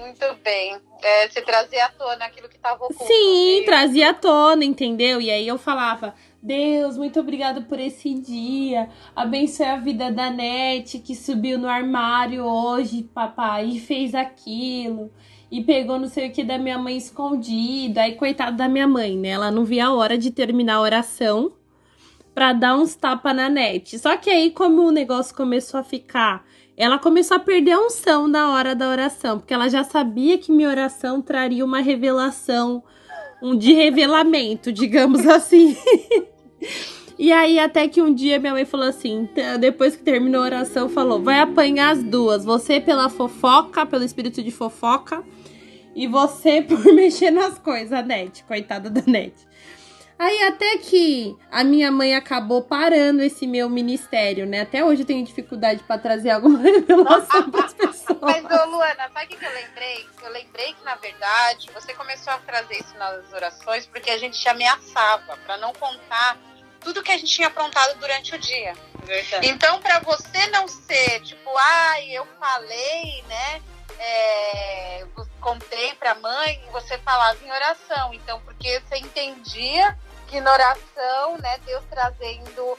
Muito 0.01 0.25
bem. 0.43 0.77
É, 1.03 1.27
você 1.29 1.41
trazer 1.41 1.79
à 1.79 1.89
tona 1.89 2.25
aquilo 2.25 2.49
que 2.49 2.55
estava 2.55 2.83
oculto. 2.85 3.05
Sim, 3.05 3.59
de- 3.59 3.65
trazia 3.65 4.09
à 4.09 4.13
tona, 4.13 4.65
entendeu? 4.65 5.21
E 5.21 5.29
aí 5.29 5.47
eu 5.47 5.57
falava: 5.57 6.15
Deus, 6.41 6.97
muito 6.97 7.19
obrigado 7.19 7.63
por 7.63 7.79
esse 7.79 8.13
dia. 8.15 8.89
Abençoe 9.15 9.65
a 9.67 9.77
vida 9.77 10.11
da 10.11 10.29
Nete 10.31 10.99
que 10.99 11.15
subiu 11.15 11.57
no 11.59 11.67
armário 11.69 12.43
hoje, 12.43 13.03
papai, 13.13 13.67
e 13.67 13.79
fez 13.79 14.15
aquilo. 14.15 15.11
E 15.51 15.61
pegou 15.63 15.99
não 15.99 16.07
sei 16.07 16.29
o 16.29 16.31
que 16.31 16.43
da 16.43 16.57
minha 16.57 16.77
mãe 16.79 16.97
escondida. 16.97 18.01
Aí, 18.03 18.15
coitada 18.15 18.53
da 18.57 18.67
minha 18.67 18.87
mãe, 18.87 19.15
né? 19.17 19.29
Ela 19.29 19.51
não 19.51 19.65
via 19.65 19.87
a 19.87 19.93
hora 19.93 20.17
de 20.17 20.31
terminar 20.31 20.75
a 20.75 20.81
oração 20.81 21.53
pra 22.33 22.53
dar 22.53 22.75
uns 22.77 22.95
tapas 22.95 23.35
na 23.35 23.49
net. 23.49 23.99
Só 23.99 24.15
que 24.17 24.29
aí, 24.29 24.49
como 24.51 24.83
o 24.83 24.91
negócio 24.91 25.35
começou 25.35 25.79
a 25.79 25.83
ficar. 25.83 26.45
Ela 26.81 26.97
começou 26.97 27.37
a 27.37 27.39
perder 27.39 27.73
a 27.73 27.79
unção 27.79 28.27
na 28.27 28.49
hora 28.49 28.73
da 28.73 28.89
oração, 28.89 29.37
porque 29.37 29.53
ela 29.53 29.69
já 29.69 29.83
sabia 29.83 30.39
que 30.39 30.51
minha 30.51 30.67
oração 30.67 31.21
traria 31.21 31.63
uma 31.63 31.79
revelação, 31.79 32.83
um 33.39 33.55
de 33.55 33.71
revelamento, 33.71 34.71
digamos 34.73 35.27
assim. 35.27 35.77
E 37.19 37.31
aí, 37.31 37.59
até 37.59 37.87
que 37.87 38.01
um 38.01 38.11
dia 38.11 38.39
minha 38.39 38.53
mãe 38.53 38.65
falou 38.65 38.87
assim: 38.87 39.29
depois 39.59 39.95
que 39.95 40.01
terminou 40.01 40.41
a 40.41 40.45
oração, 40.45 40.89
falou: 40.89 41.21
vai 41.21 41.39
apanhar 41.39 41.91
as 41.91 42.01
duas. 42.01 42.43
Você 42.43 42.81
pela 42.81 43.09
fofoca, 43.09 43.85
pelo 43.85 44.03
espírito 44.03 44.41
de 44.41 44.49
fofoca, 44.49 45.23
e 45.95 46.07
você 46.07 46.63
por 46.67 46.83
mexer 46.95 47.29
nas 47.29 47.59
coisas, 47.59 47.93
a 47.93 48.01
Net, 48.01 48.43
coitada 48.45 48.89
da 48.89 49.03
Net. 49.05 49.35
Aí 50.21 50.43
até 50.43 50.77
que 50.77 51.35
a 51.49 51.63
minha 51.63 51.91
mãe 51.91 52.13
acabou 52.13 52.61
parando 52.61 53.23
esse 53.23 53.47
meu 53.47 53.67
ministério, 53.67 54.45
né? 54.45 54.61
Até 54.61 54.85
hoje 54.85 55.01
eu 55.01 55.05
tenho 55.07 55.25
dificuldade 55.25 55.81
para 55.81 55.99
trazer 55.99 56.29
alguma 56.29 56.59
revelação 56.59 57.49
para 57.49 57.65
as 57.65 57.73
pessoas. 57.73 58.19
Mas, 58.21 58.45
ô, 58.45 58.65
Luana, 58.69 59.09
sabe 59.11 59.25
o 59.25 59.37
que, 59.39 59.43
eu 59.43 59.51
lembrei? 59.51 60.07
Eu 60.21 60.31
lembrei 60.31 60.73
que, 60.75 60.83
na 60.83 60.93
verdade, 60.93 61.71
você 61.73 61.95
começou 61.95 62.33
a 62.33 62.37
trazer 62.37 62.81
isso 62.81 62.95
nas 62.99 63.33
orações 63.33 63.87
porque 63.87 64.11
a 64.11 64.19
gente 64.19 64.39
te 64.39 64.47
ameaçava 64.47 65.37
para 65.37 65.57
não 65.57 65.73
contar 65.73 66.37
tudo 66.81 67.01
que 67.01 67.11
a 67.11 67.17
gente 67.17 67.33
tinha 67.33 67.47
aprontado 67.47 67.97
durante 67.97 68.35
o 68.35 68.37
dia. 68.37 68.75
Verdade. 69.03 69.47
Então, 69.47 69.81
para 69.81 70.01
você 70.01 70.45
não 70.51 70.67
ser 70.67 71.21
tipo, 71.21 71.49
ai, 71.57 72.11
eu 72.11 72.27
falei, 72.39 73.23
né? 73.27 73.61
É, 73.97 75.05
contei 75.39 75.95
para 75.95 76.11
a 76.11 76.15
mãe 76.15 76.61
e 76.67 76.71
você 76.71 76.99
falava 76.99 77.43
em 77.43 77.51
oração. 77.51 78.13
Então, 78.13 78.39
porque 78.41 78.79
você 78.81 78.97
entendia 78.97 79.97
que 80.31 80.39
na 80.39 80.53
oração, 80.53 81.37
né, 81.39 81.59
Deus 81.65 81.83
trazendo 81.89 82.77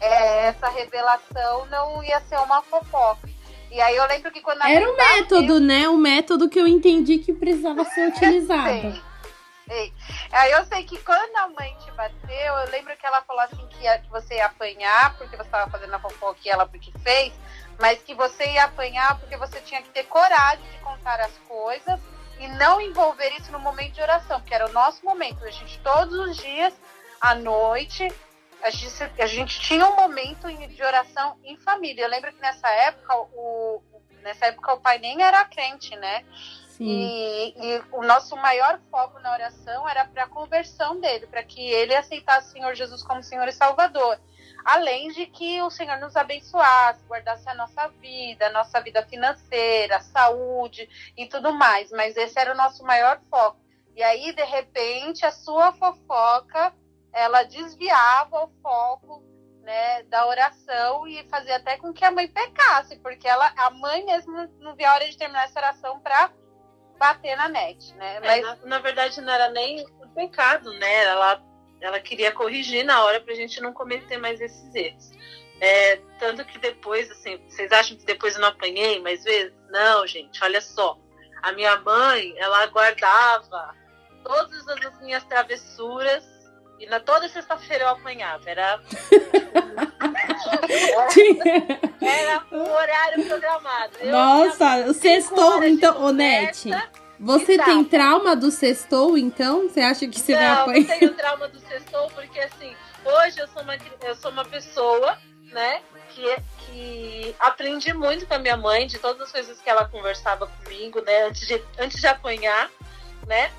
é, 0.00 0.46
essa 0.46 0.70
revelação 0.70 1.66
não 1.66 2.02
ia 2.02 2.18
ser 2.22 2.38
uma 2.38 2.62
fofoca. 2.62 3.28
E 3.70 3.78
aí 3.80 3.94
eu 3.94 4.06
lembro 4.06 4.32
que 4.32 4.40
quando 4.40 4.62
a 4.62 4.70
Era 4.70 4.90
o 4.90 4.96
método, 4.96 5.60
né? 5.60 5.88
O 5.88 5.98
método 5.98 6.48
que 6.48 6.58
eu 6.58 6.66
entendi 6.66 7.18
que 7.18 7.34
precisava 7.34 7.84
ser 7.84 8.08
utilizado. 8.16 9.00
Aí 10.32 10.50
eu 10.50 10.64
sei 10.64 10.82
que 10.84 10.98
quando 10.98 11.36
a 11.36 11.48
mãe 11.48 11.76
te 11.84 11.90
bateu, 11.92 12.54
eu 12.56 12.70
lembro 12.70 12.96
que 12.96 13.06
ela 13.06 13.22
falou 13.22 13.42
assim 13.42 13.64
que, 13.68 13.84
ia, 13.84 13.98
que 13.98 14.10
você 14.10 14.36
ia 14.36 14.46
apanhar 14.46 15.16
porque 15.16 15.36
você 15.36 15.42
estava 15.42 15.70
fazendo 15.70 15.94
a 15.94 16.00
fofoca 16.00 16.40
e 16.44 16.48
ela 16.48 16.66
porque 16.66 16.90
fez, 17.04 17.32
mas 17.78 18.02
que 18.02 18.14
você 18.14 18.44
ia 18.44 18.64
apanhar 18.64 19.20
porque 19.20 19.36
você 19.36 19.60
tinha 19.60 19.82
que 19.82 19.90
ter 19.90 20.04
coragem 20.04 20.64
de 20.72 20.78
contar 20.78 21.20
as 21.20 21.32
coisas 21.46 22.00
e 22.40 22.48
não 22.48 22.80
envolver 22.80 23.30
isso 23.38 23.52
no 23.52 23.58
momento 23.58 23.92
de 23.92 24.00
oração, 24.00 24.40
porque 24.40 24.54
era 24.54 24.66
o 24.66 24.72
nosso 24.72 25.04
momento. 25.04 25.44
A 25.44 25.50
gente 25.50 25.78
todos 25.80 26.18
os 26.18 26.36
dias, 26.38 26.72
à 27.20 27.34
noite, 27.34 28.08
a 28.62 28.70
gente, 28.70 29.02
a 29.18 29.26
gente 29.26 29.60
tinha 29.60 29.86
um 29.86 29.94
momento 29.94 30.48
de 30.48 30.82
oração 30.82 31.38
em 31.44 31.56
família. 31.58 32.02
Eu 32.04 32.08
lembro 32.08 32.32
que 32.32 32.40
nessa 32.40 32.68
época 32.68 33.14
o, 33.14 33.82
nessa 34.22 34.46
época 34.46 34.74
o 34.74 34.80
pai 34.80 34.98
nem 34.98 35.22
era 35.22 35.44
crente, 35.44 35.94
né? 35.96 36.24
E, 36.82 37.54
e, 37.58 37.82
o 37.92 38.02
nosso 38.02 38.34
maior 38.36 38.80
foco 38.90 39.20
na 39.20 39.32
oração 39.34 39.86
era 39.86 40.06
para 40.06 40.24
a 40.24 40.28
conversão 40.28 40.98
dele, 40.98 41.26
para 41.26 41.42
que 41.42 41.60
ele 41.60 41.94
aceitasse 41.94 42.48
o 42.48 42.52
Senhor 42.52 42.74
Jesus 42.74 43.02
como 43.02 43.22
Senhor 43.22 43.46
e 43.46 43.52
Salvador. 43.52 44.18
Além 44.64 45.08
de 45.08 45.26
que 45.26 45.60
o 45.60 45.70
Senhor 45.70 45.98
nos 45.98 46.16
abençoasse, 46.16 47.04
guardasse 47.06 47.46
a 47.48 47.54
nossa 47.54 47.88
vida, 47.88 48.46
a 48.46 48.52
nossa 48.52 48.80
vida 48.80 49.06
financeira, 49.06 50.00
saúde 50.00 50.88
e 51.16 51.26
tudo 51.26 51.52
mais. 51.52 51.90
Mas 51.90 52.16
esse 52.16 52.38
era 52.38 52.52
o 52.52 52.56
nosso 52.56 52.82
maior 52.82 53.20
foco. 53.30 53.58
E 53.94 54.02
aí, 54.02 54.32
de 54.32 54.44
repente, 54.44 55.26
a 55.26 55.30
sua 55.30 55.72
fofoca, 55.72 56.72
ela 57.12 57.42
desviava 57.42 58.44
o 58.44 58.48
foco 58.62 59.29
né, 59.62 60.02
da 60.04 60.26
oração 60.26 61.06
e 61.06 61.26
fazia 61.28 61.56
até 61.56 61.76
com 61.76 61.92
que 61.92 62.04
a 62.04 62.10
mãe 62.10 62.28
pecasse, 62.28 62.98
porque 63.00 63.28
ela, 63.28 63.52
a 63.56 63.70
mãe 63.70 64.04
mesmo 64.04 64.48
não 64.58 64.74
via 64.74 64.90
a 64.90 64.94
hora 64.94 65.08
de 65.08 65.16
terminar 65.16 65.44
essa 65.44 65.58
oração 65.58 66.00
para 66.00 66.30
bater 66.98 67.36
na 67.36 67.48
net, 67.48 67.94
né? 67.94 68.16
É, 68.16 68.20
Mas 68.20 68.42
na, 68.42 68.56
na 68.66 68.78
verdade, 68.78 69.20
não 69.20 69.32
era 69.32 69.48
nem 69.50 69.84
o 70.02 70.08
pecado, 70.14 70.72
né? 70.74 71.04
Ela, 71.04 71.42
ela 71.80 72.00
queria 72.00 72.32
corrigir 72.32 72.84
na 72.84 73.02
hora 73.04 73.20
pra 73.20 73.34
gente 73.34 73.60
não 73.60 73.72
cometer 73.72 74.18
mais 74.18 74.40
esses 74.40 74.74
erros. 74.74 75.10
É, 75.60 75.96
tanto 76.18 76.44
que 76.44 76.58
depois, 76.58 77.10
assim, 77.10 77.36
vocês 77.48 77.70
acham 77.70 77.96
que 77.96 78.04
depois 78.04 78.34
eu 78.34 78.40
não 78.40 78.48
apanhei 78.48 79.00
mais 79.00 79.24
vezes? 79.24 79.52
Não, 79.68 80.06
gente, 80.06 80.42
olha 80.42 80.60
só. 80.60 80.98
A 81.42 81.52
minha 81.52 81.76
mãe, 81.80 82.34
ela 82.38 82.66
guardava 82.66 83.74
todas 84.24 84.68
as 84.68 85.00
minhas 85.00 85.24
travessuras 85.24 86.39
e 86.80 86.86
na 86.86 86.98
toda 86.98 87.28
sexta-feira 87.28 87.84
eu 87.84 87.88
apanhava. 87.90 88.48
Era. 88.48 88.80
Era 92.00 92.42
um 92.50 92.62
horário 92.62 93.26
programado. 93.26 93.92
Eu 94.00 94.12
Nossa, 94.12 94.86
o 94.86 94.94
sextou, 94.94 95.62
então, 95.62 96.02
ô 96.02 96.10
Nete. 96.10 96.70
Você 97.18 97.58
tem 97.58 97.84
trauma 97.84 98.34
do 98.34 98.50
sextou, 98.50 99.18
então? 99.18 99.68
Você 99.68 99.80
acha 99.80 100.08
que 100.08 100.18
você 100.18 100.34
vai 100.34 100.44
Não, 100.44 100.54
não 100.54 100.62
apanhar? 100.62 100.98
tenho 100.98 101.14
trauma 101.14 101.48
do 101.48 101.60
sextou, 101.60 102.10
porque 102.12 102.40
assim, 102.40 102.74
hoje 103.04 103.38
eu 103.38 103.48
sou 103.48 103.62
uma, 103.62 103.76
eu 104.02 104.14
sou 104.14 104.30
uma 104.30 104.44
pessoa, 104.46 105.18
né, 105.52 105.82
que, 106.14 106.36
que 106.60 107.36
aprendi 107.38 107.92
muito 107.92 108.26
com 108.26 108.32
a 108.32 108.38
minha 108.38 108.56
mãe, 108.56 108.86
de 108.86 108.98
todas 108.98 109.20
as 109.20 109.32
coisas 109.32 109.60
que 109.60 109.68
ela 109.68 109.86
conversava 109.86 110.46
comigo, 110.46 111.02
né, 111.02 111.26
antes 111.26 111.46
de, 111.46 111.62
antes 111.78 112.00
de 112.00 112.06
apanhar, 112.06 112.70
né. 113.26 113.50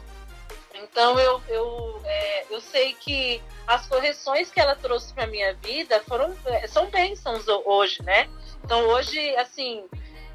Então 0.83 1.19
eu, 1.19 1.41
eu, 1.47 2.01
é, 2.05 2.45
eu 2.49 2.59
sei 2.61 2.93
que 2.99 3.41
as 3.67 3.87
correções 3.87 4.49
que 4.51 4.59
ela 4.59 4.75
trouxe 4.75 5.13
para 5.13 5.27
minha 5.27 5.53
vida 5.55 6.01
foram 6.07 6.35
é, 6.45 6.67
são 6.67 6.87
bênçãos 6.87 7.47
ho- 7.47 7.63
hoje, 7.65 8.01
né? 8.03 8.27
Então 8.63 8.81
hoje, 8.87 9.35
assim, 9.37 9.85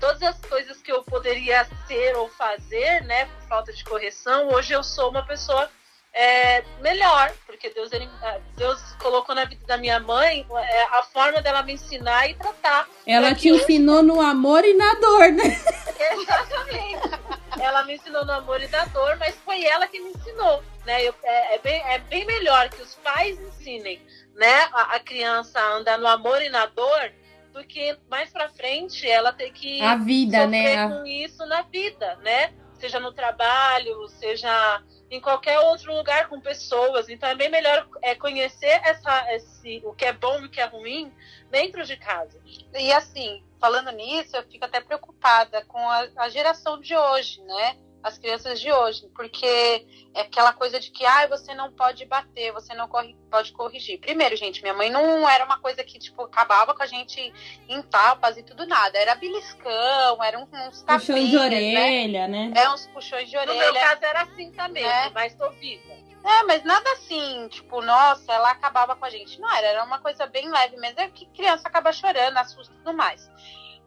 todas 0.01 0.23
as 0.23 0.39
coisas 0.41 0.77
que 0.83 0.93
eu 0.93 1.03
poderia 1.03 1.67
ser 1.87 2.17
ou 2.17 2.29
fazer, 2.29 3.03
né, 3.05 3.25
por 3.27 3.49
falta 3.49 3.73
de 3.73 3.83
correção, 3.85 4.49
hoje 4.53 4.73
eu 4.73 4.83
sou 4.85 5.11
uma 5.11 5.25
pessoa 5.25 5.69
é, 6.13 6.63
melhor, 6.81 7.31
porque 7.45 7.69
Deus, 7.71 7.93
ele, 7.93 8.09
Deus 8.57 8.81
colocou 9.03 9.35
na 9.35 9.45
vida 9.45 9.67
da 9.67 9.77
minha 9.77 10.01
mãe 10.01 10.47
é, 10.51 10.83
a 10.85 11.03
forma 11.03 11.43
dela 11.43 11.63
me 11.63 11.75
ensinar 11.75 12.27
e 12.29 12.35
tratar. 12.35 12.89
Ela 13.07 13.31
É 13.31 13.35
te 13.35 13.53
hoje- 13.53 13.63
ensinou 13.65 14.03
no 14.03 14.21
amor 14.21 14.65
e 14.65 14.73
na 14.75 14.95
dor, 14.95 15.31
né? 15.33 15.45
Exatamente. 16.01 17.16
Ela 17.61 17.85
me 17.85 17.95
ensinou 17.95 18.25
no 18.25 18.33
amor 18.33 18.61
e 18.61 18.69
na 18.69 18.85
dor, 18.87 19.17
mas 19.19 19.35
foi 19.45 19.65
ela 19.65 19.87
que 19.87 20.01
me 20.01 20.11
ensinou, 20.11 20.63
né? 20.85 21.03
Eu- 21.03 21.15
é, 21.23 21.55
é 21.55 21.59
bem, 21.59 21.83
é 21.83 21.99
bem 21.99 22.25
melhor 22.27 22.69
que 22.71 22.83
os 22.83 22.95
pais 22.97 23.39
ensinem, 23.41 24.01
né, 24.35 24.69
a, 24.73 24.97
a 24.97 25.01
criança 25.01 25.59
a 25.59 25.75
andar 25.75 25.99
no 25.99 26.07
amor 26.07 26.43
e 26.43 26.49
na 26.49 26.67
dor, 26.67 27.13
do 27.53 27.65
que 27.65 27.97
mais 28.11 28.31
pra 28.31 28.51
frente 28.51 29.09
ela 29.09 29.33
ter 29.33 29.51
que 29.51 29.81
A 29.81 29.97
vida, 29.97 30.43
sofrer 30.43 30.77
né? 30.77 30.89
Com 30.89 31.07
isso 31.07 31.47
na 31.47 31.63
vida, 31.63 32.17
né? 32.17 32.53
Seja 32.79 33.01
no 33.01 33.13
trabalho, 33.13 34.07
seja 34.09 34.83
em 35.11 35.19
qualquer 35.21 35.59
outro 35.61 35.95
lugar 35.97 36.29
com 36.29 36.39
pessoas. 36.39 37.09
Então 37.09 37.27
é 37.27 37.35
bem 37.35 37.49
melhor 37.49 37.89
é, 38.03 38.15
conhecer 38.15 38.79
essa, 38.85 39.35
esse, 39.35 39.81
o 39.85 39.95
que 39.95 40.05
é 40.05 40.13
bom 40.13 40.39
e 40.41 40.45
o 40.45 40.51
que 40.51 40.61
é 40.61 40.67
ruim 40.67 41.11
dentro 41.51 41.83
de 41.87 41.97
casa. 41.97 42.39
E 42.75 42.93
assim, 42.93 43.43
falando 43.67 43.91
nisso, 43.91 44.37
eu 44.37 44.45
fico 44.45 44.65
até 44.65 44.81
preocupada 44.81 45.65
com 45.67 45.79
a, 45.91 46.07
a 46.19 46.29
geração 46.29 46.81
de 46.81 46.97
hoje, 46.97 47.43
né? 47.43 47.77
As 48.01 48.17
crianças 48.17 48.61
de 48.61 48.71
hoje, 48.71 49.09
porque 49.17 49.85
é 50.15 50.21
aquela 50.21 50.53
coisa 50.53 50.79
de 50.79 50.93
que 50.93 51.05
ah, 51.05 51.27
você 51.27 51.53
não 51.53 51.73
pode 51.73 52.05
bater, 52.05 52.53
você 52.53 52.73
não 52.75 52.87
corri- 52.87 53.17
pode 53.29 53.51
corrigir. 53.51 53.99
Primeiro, 53.99 54.37
gente, 54.37 54.63
minha 54.63 54.75
mãe 54.75 54.89
não 54.89 55.29
era 55.29 55.45
uma 55.45 55.59
coisa 55.59 55.83
que 55.83 55.99
tipo 55.99 56.23
acabava 56.23 56.73
com 56.73 56.83
a 56.85 56.87
gente 56.87 57.33
em 57.69 57.83
tapas 57.83 58.37
e 58.37 58.45
tudo 58.45 58.65
nada. 58.65 58.97
Era 58.97 59.17
beliscão, 59.17 60.23
eram 60.23 60.45
uns 60.45 60.83
tapinhas, 60.83 61.07
Puxão 61.07 61.25
de 61.27 61.35
né? 61.35 61.41
orelha, 61.45 62.29
né? 62.29 62.53
É 62.55 62.71
uns 62.71 62.87
puxões 62.87 63.29
de 63.29 63.35
No 63.37 63.47
meu 63.47 63.57
orelha. 63.57 63.81
caso 63.81 64.05
era 64.05 64.23
assim 64.23 64.53
também, 64.53 64.85
É. 64.85 65.11
mas 65.11 65.35
tô 65.35 65.51
viva. 65.51 66.06
É, 66.27 66.43
mas 66.43 66.65
nada 66.65 66.91
assim, 66.91 67.47
tipo, 67.47 67.81
nossa, 67.81 68.33
ela 68.33 68.51
acabava 68.51 68.97
com 68.97 69.05
a 69.05 69.11
gente. 69.11 69.41
Não 69.41 69.49
era, 69.49 69.69
era 69.69 69.85
uma 69.85 70.01
coisa 70.01 70.27
bem 70.27 70.51
leve 70.51 70.77
mesmo. 70.77 70.99
É 70.99 71.09
que 71.09 71.25
criança 71.27 71.69
acaba 71.69 71.93
chorando, 71.93 72.37
assusta 72.37 72.75
e 72.75 72.79
tudo 72.79 72.93
mais. 72.93 73.31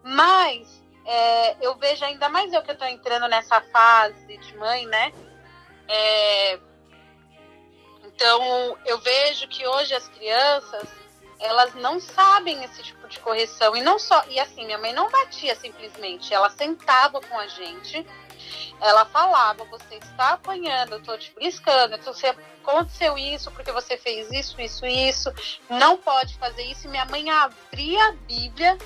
Mas 0.02 0.82
é, 1.06 1.58
eu 1.60 1.76
vejo 1.76 2.06
ainda 2.06 2.30
mais 2.30 2.54
eu 2.54 2.64
que 2.64 2.72
eu 2.72 2.78
tô 2.78 2.86
entrando 2.86 3.28
nessa 3.28 3.60
fase 3.60 4.38
de 4.38 4.56
mãe, 4.56 4.86
né? 4.86 5.12
É, 5.90 6.60
então 8.06 8.78
eu 8.86 8.98
vejo 9.00 9.46
que 9.50 9.68
hoje 9.68 9.94
as 9.94 10.08
crianças 10.08 10.88
elas 11.40 11.74
não 11.76 12.00
sabem 12.00 12.64
esse 12.64 12.84
tipo 12.84 13.08
de 13.08 13.20
correção 13.20 13.76
e 13.76 13.82
não 13.82 13.98
só 13.98 14.24
e 14.28 14.40
assim 14.40 14.66
minha 14.66 14.78
mãe 14.78 14.94
não 14.94 15.10
batia 15.10 15.56
simplesmente 15.56 16.34
ela 16.34 16.50
sentava 16.50 17.22
com 17.22 17.40
a 17.40 17.48
gente 17.48 18.06
ela 18.80 19.06
falava 19.06 19.64
você 19.66 19.96
está 19.96 20.34
apanhando 20.34 20.94
eu 20.94 21.04
tô 21.04 21.18
te 21.18 21.34
briscando 21.34 21.98
tô, 21.98 22.14
você 22.14 22.28
aconteceu 22.64 23.18
isso 23.18 23.52
porque 23.52 23.72
você 23.72 23.98
fez 23.98 24.32
isso 24.32 24.60
isso 24.62 24.86
isso 24.86 25.32
não 25.70 25.98
pode 25.98 26.36
fazer 26.38 26.64
isso. 26.64 26.88
E 26.88 26.90
minha 26.90 27.06
mãe 27.06 27.30
abria 27.30 28.10
a 28.10 28.12
Bíblia 28.14 28.78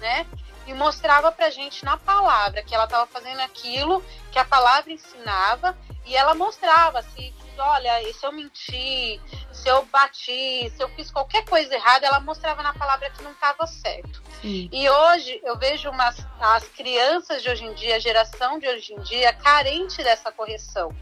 né 0.00 0.26
e 0.66 0.74
mostrava 0.74 1.30
pra 1.32 1.50
gente 1.50 1.84
na 1.84 1.96
palavra 1.96 2.62
que 2.62 2.74
ela 2.74 2.84
estava 2.84 3.06
fazendo 3.06 3.40
aquilo 3.40 4.02
porque 4.22 4.38
a 4.38 4.44
palavra 4.44 4.92
ensinava 4.92 5.76
e 6.04 6.14
ela 6.14 6.34
mostrava 6.34 7.02
se 7.02 7.34
olha, 7.58 8.12
se 8.12 8.24
eu 8.24 8.32
menti, 8.32 9.20
se 9.50 9.68
eu 9.68 9.84
bati, 9.86 10.70
se 10.70 10.82
eu 10.82 10.88
fiz 10.90 11.10
qualquer 11.10 11.44
coisa 11.44 11.74
errada, 11.74 12.06
ela 12.06 12.20
mostrava 12.20 12.62
na 12.62 12.74
palavra 12.74 13.10
que 13.10 13.22
não 13.22 13.32
estava 13.32 13.66
certo. 13.66 14.22
Sim. 14.42 14.68
E 14.70 14.88
hoje 14.88 15.40
eu 15.42 15.56
vejo 15.56 15.88
umas, 15.90 16.16
as 16.38 16.68
crianças 16.68 17.42
de 17.42 17.48
hoje 17.48 17.64
em 17.64 17.72
dia, 17.74 17.96
a 17.96 17.98
geração 17.98 18.58
de 18.58 18.68
hoje 18.68 18.92
em 18.92 19.00
dia, 19.00 19.32
carente 19.32 20.02
dessa 20.02 20.30
correção. 20.30 20.94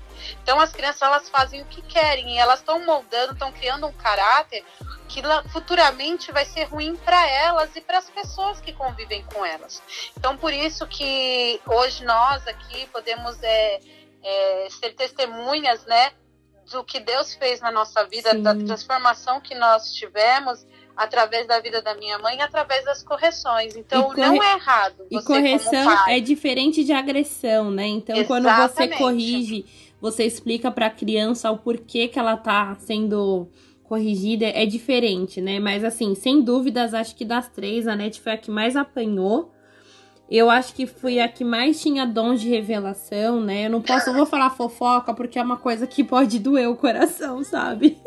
Então 0.42 0.60
as 0.60 0.72
crianças 0.72 1.02
elas 1.02 1.28
fazem 1.28 1.62
o 1.62 1.66
que 1.66 1.82
querem 1.82 2.34
e 2.34 2.38
elas 2.38 2.60
estão 2.60 2.84
moldando, 2.84 3.32
estão 3.32 3.52
criando 3.52 3.86
um 3.86 3.92
caráter 3.92 4.64
que 5.08 5.22
futuramente 5.50 6.32
vai 6.32 6.44
ser 6.44 6.64
ruim 6.64 6.96
para 6.96 7.28
elas 7.28 7.74
e 7.76 7.80
para 7.80 7.98
as 7.98 8.08
pessoas 8.10 8.60
que 8.60 8.72
convivem 8.72 9.24
com 9.32 9.44
elas. 9.44 9.82
Então 10.16 10.36
por 10.36 10.52
isso 10.52 10.86
que 10.86 11.60
hoje 11.66 12.04
nós 12.04 12.46
aqui 12.46 12.86
podemos 12.86 13.40
é, 13.42 13.80
é, 14.22 14.68
ser 14.70 14.94
testemunhas, 14.94 15.84
né, 15.84 16.12
do 16.70 16.82
que 16.82 16.98
Deus 17.00 17.34
fez 17.34 17.60
na 17.60 17.70
nossa 17.70 18.04
vida, 18.06 18.30
Sim. 18.30 18.42
da 18.42 18.54
transformação 18.54 19.40
que 19.40 19.54
nós 19.54 19.92
tivemos 19.92 20.66
através 20.96 21.46
da 21.46 21.60
vida 21.60 21.82
da 21.82 21.94
minha 21.94 22.18
mãe, 22.18 22.40
através 22.40 22.84
das 22.84 23.02
correções. 23.02 23.76
Então 23.76 24.04
corre... 24.04 24.20
não 24.20 24.42
é 24.42 24.54
errado. 24.54 25.06
e 25.10 25.22
correção 25.22 26.08
é 26.08 26.20
diferente 26.20 26.84
de 26.84 26.92
agressão, 26.92 27.70
né? 27.70 27.86
Então 27.86 28.16
Exatamente. 28.16 28.26
quando 28.26 28.70
você 28.70 28.88
corrige, 28.88 29.66
você 30.10 30.24
explica 30.24 30.70
para 30.70 30.86
a 30.86 30.90
criança 30.90 31.50
o 31.50 31.58
porquê 31.58 32.08
que 32.08 32.18
ela 32.18 32.36
tá 32.36 32.74
sendo 32.78 33.48
corrigida, 33.82 34.46
é 34.46 34.66
diferente, 34.66 35.40
né? 35.40 35.58
Mas 35.58 35.84
assim, 35.84 36.14
sem 36.14 36.42
dúvidas, 36.42 36.94
acho 36.94 37.14
que 37.14 37.24
das 37.24 37.48
três, 37.48 37.86
a 37.86 37.94
Net 37.94 38.20
foi 38.20 38.32
a 38.32 38.38
que 38.38 38.50
mais 38.50 38.76
apanhou 38.76 39.54
eu 40.30 40.48
acho 40.48 40.74
que 40.74 40.86
fui 40.86 41.20
a 41.20 41.28
que 41.28 41.44
mais 41.44 41.80
tinha 41.80 42.06
dons 42.06 42.40
de 42.40 42.48
revelação, 42.48 43.40
né? 43.40 43.66
Eu 43.66 43.70
não 43.70 43.82
posso, 43.82 44.08
eu 44.08 44.14
vou 44.14 44.24
falar 44.24 44.50
fofoca 44.50 45.12
porque 45.12 45.38
é 45.38 45.42
uma 45.42 45.56
coisa 45.56 45.86
que 45.86 46.02
pode 46.02 46.38
doer 46.38 46.68
o 46.68 46.76
coração, 46.76 47.44
sabe? 47.44 47.98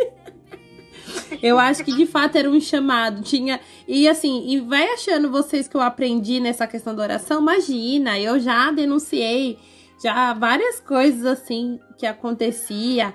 eu 1.42 1.60
acho 1.60 1.84
que 1.84 1.96
de 1.96 2.06
fato 2.08 2.38
era 2.38 2.50
um 2.50 2.60
chamado. 2.60 3.22
Tinha. 3.22 3.60
E 3.88 4.08
assim, 4.08 4.46
e 4.48 4.60
vai 4.60 4.92
achando 4.94 5.30
vocês 5.30 5.68
que 5.68 5.78
eu 5.78 5.82
aprendi 5.82 6.40
nessa 6.40 6.66
questão 6.66 6.96
da 6.96 7.04
oração, 7.04 7.40
imagina, 7.40 8.20
eu 8.20 8.40
já 8.40 8.72
denunciei 8.72 9.60
já 10.02 10.34
várias 10.34 10.80
coisas 10.80 11.26
assim 11.26 11.80
que 11.98 12.06
acontecia. 12.06 13.14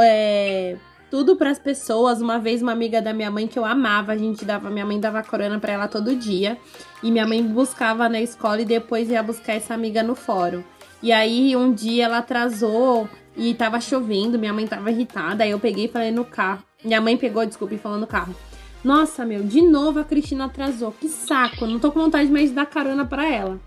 É, 0.00 0.76
tudo 1.14 1.36
para 1.36 1.50
as 1.50 1.60
pessoas. 1.60 2.20
Uma 2.20 2.40
vez 2.40 2.60
uma 2.60 2.72
amiga 2.72 3.00
da 3.00 3.12
minha 3.12 3.30
mãe 3.30 3.46
que 3.46 3.56
eu 3.56 3.64
amava, 3.64 4.10
a 4.10 4.16
gente 4.16 4.44
dava, 4.44 4.68
minha 4.68 4.84
mãe 4.84 4.98
dava 4.98 5.22
corona 5.22 5.60
para 5.60 5.72
ela 5.72 5.86
todo 5.86 6.16
dia, 6.16 6.58
e 7.04 7.10
minha 7.10 7.24
mãe 7.24 7.40
buscava 7.40 8.08
na 8.08 8.20
escola 8.20 8.62
e 8.62 8.64
depois 8.64 9.08
ia 9.08 9.22
buscar 9.22 9.52
essa 9.52 9.74
amiga 9.74 10.02
no 10.02 10.16
fórum. 10.16 10.64
E 11.00 11.12
aí 11.12 11.54
um 11.54 11.72
dia 11.72 12.06
ela 12.06 12.18
atrasou 12.18 13.08
e 13.36 13.54
tava 13.54 13.80
chovendo, 13.80 14.38
minha 14.38 14.52
mãe 14.52 14.66
tava 14.66 14.90
irritada, 14.90 15.44
aí 15.44 15.50
eu 15.50 15.60
peguei 15.60 15.84
e 15.84 15.88
falei 15.88 16.10
no 16.10 16.24
carro. 16.24 16.64
Minha 16.84 17.00
mãe 17.00 17.16
pegou, 17.16 17.46
desculpa, 17.46 17.74
e 17.74 17.78
falou 17.78 17.98
no 17.98 18.08
carro. 18.08 18.34
Nossa, 18.82 19.24
meu, 19.24 19.44
de 19.44 19.62
novo 19.62 20.00
a 20.00 20.04
Cristina 20.04 20.46
atrasou. 20.46 20.90
Que 20.90 21.08
saco, 21.08 21.64
não 21.64 21.78
tô 21.78 21.92
com 21.92 22.00
vontade 22.00 22.28
mais 22.28 22.48
de 22.48 22.56
dar 22.56 22.66
carona 22.66 23.06
para 23.06 23.24
ela. 23.24 23.60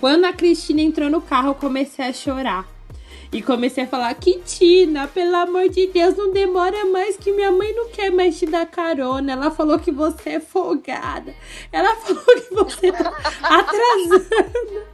Quando 0.00 0.24
a 0.24 0.32
Cristina 0.32 0.80
entrou 0.80 1.08
no 1.08 1.20
carro, 1.20 1.50
eu 1.50 1.54
comecei 1.54 2.04
a 2.04 2.12
chorar. 2.12 2.74
E 3.34 3.42
comecei 3.42 3.82
a 3.82 3.86
falar: 3.88 4.14
Kitina, 4.14 5.08
pelo 5.08 5.34
amor 5.34 5.68
de 5.68 5.88
Deus, 5.88 6.16
não 6.16 6.32
demora 6.32 6.86
mais 6.86 7.16
que 7.16 7.32
minha 7.32 7.50
mãe 7.50 7.74
não 7.74 7.88
quer 7.88 8.08
mais 8.08 8.38
te 8.38 8.46
dar 8.46 8.64
carona. 8.64 9.32
Ela 9.32 9.50
falou 9.50 9.76
que 9.76 9.90
você 9.90 10.30
é 10.30 10.40
folgada. 10.40 11.34
Ela 11.72 11.96
falou 11.98 12.24
que 12.24 12.54
você 12.54 12.92
tá 12.92 13.12
atrasando. 13.42 14.84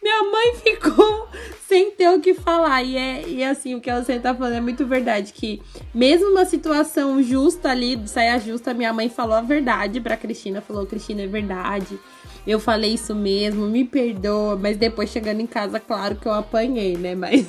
minha 0.00 0.22
mãe 0.30 0.54
ficou 0.62 1.28
sem 1.66 1.90
ter 1.90 2.08
o 2.10 2.20
que 2.20 2.34
falar. 2.34 2.84
E, 2.84 2.96
é, 2.96 3.28
e 3.28 3.42
assim, 3.42 3.74
o 3.74 3.80
que 3.80 3.92
você 3.92 4.16
tá 4.20 4.32
falando 4.32 4.54
é 4.54 4.60
muito 4.60 4.86
verdade. 4.86 5.32
Que 5.32 5.60
mesmo 5.92 6.28
uma 6.28 6.44
situação 6.44 7.20
justa 7.20 7.70
ali, 7.70 8.00
saia 8.06 8.38
justa, 8.38 8.72
minha 8.72 8.92
mãe 8.92 9.08
falou 9.08 9.34
a 9.34 9.40
verdade 9.40 10.00
pra 10.00 10.16
Cristina. 10.16 10.60
Falou: 10.60 10.86
Cristina, 10.86 11.22
é 11.22 11.26
verdade 11.26 11.98
eu 12.46 12.58
falei 12.58 12.94
isso 12.94 13.14
mesmo, 13.14 13.66
me 13.66 13.84
perdoa, 13.84 14.56
mas 14.56 14.76
depois 14.76 15.10
chegando 15.10 15.40
em 15.40 15.46
casa, 15.46 15.78
claro 15.78 16.16
que 16.16 16.26
eu 16.26 16.32
apanhei, 16.32 16.96
né? 16.96 17.14
Mas. 17.14 17.46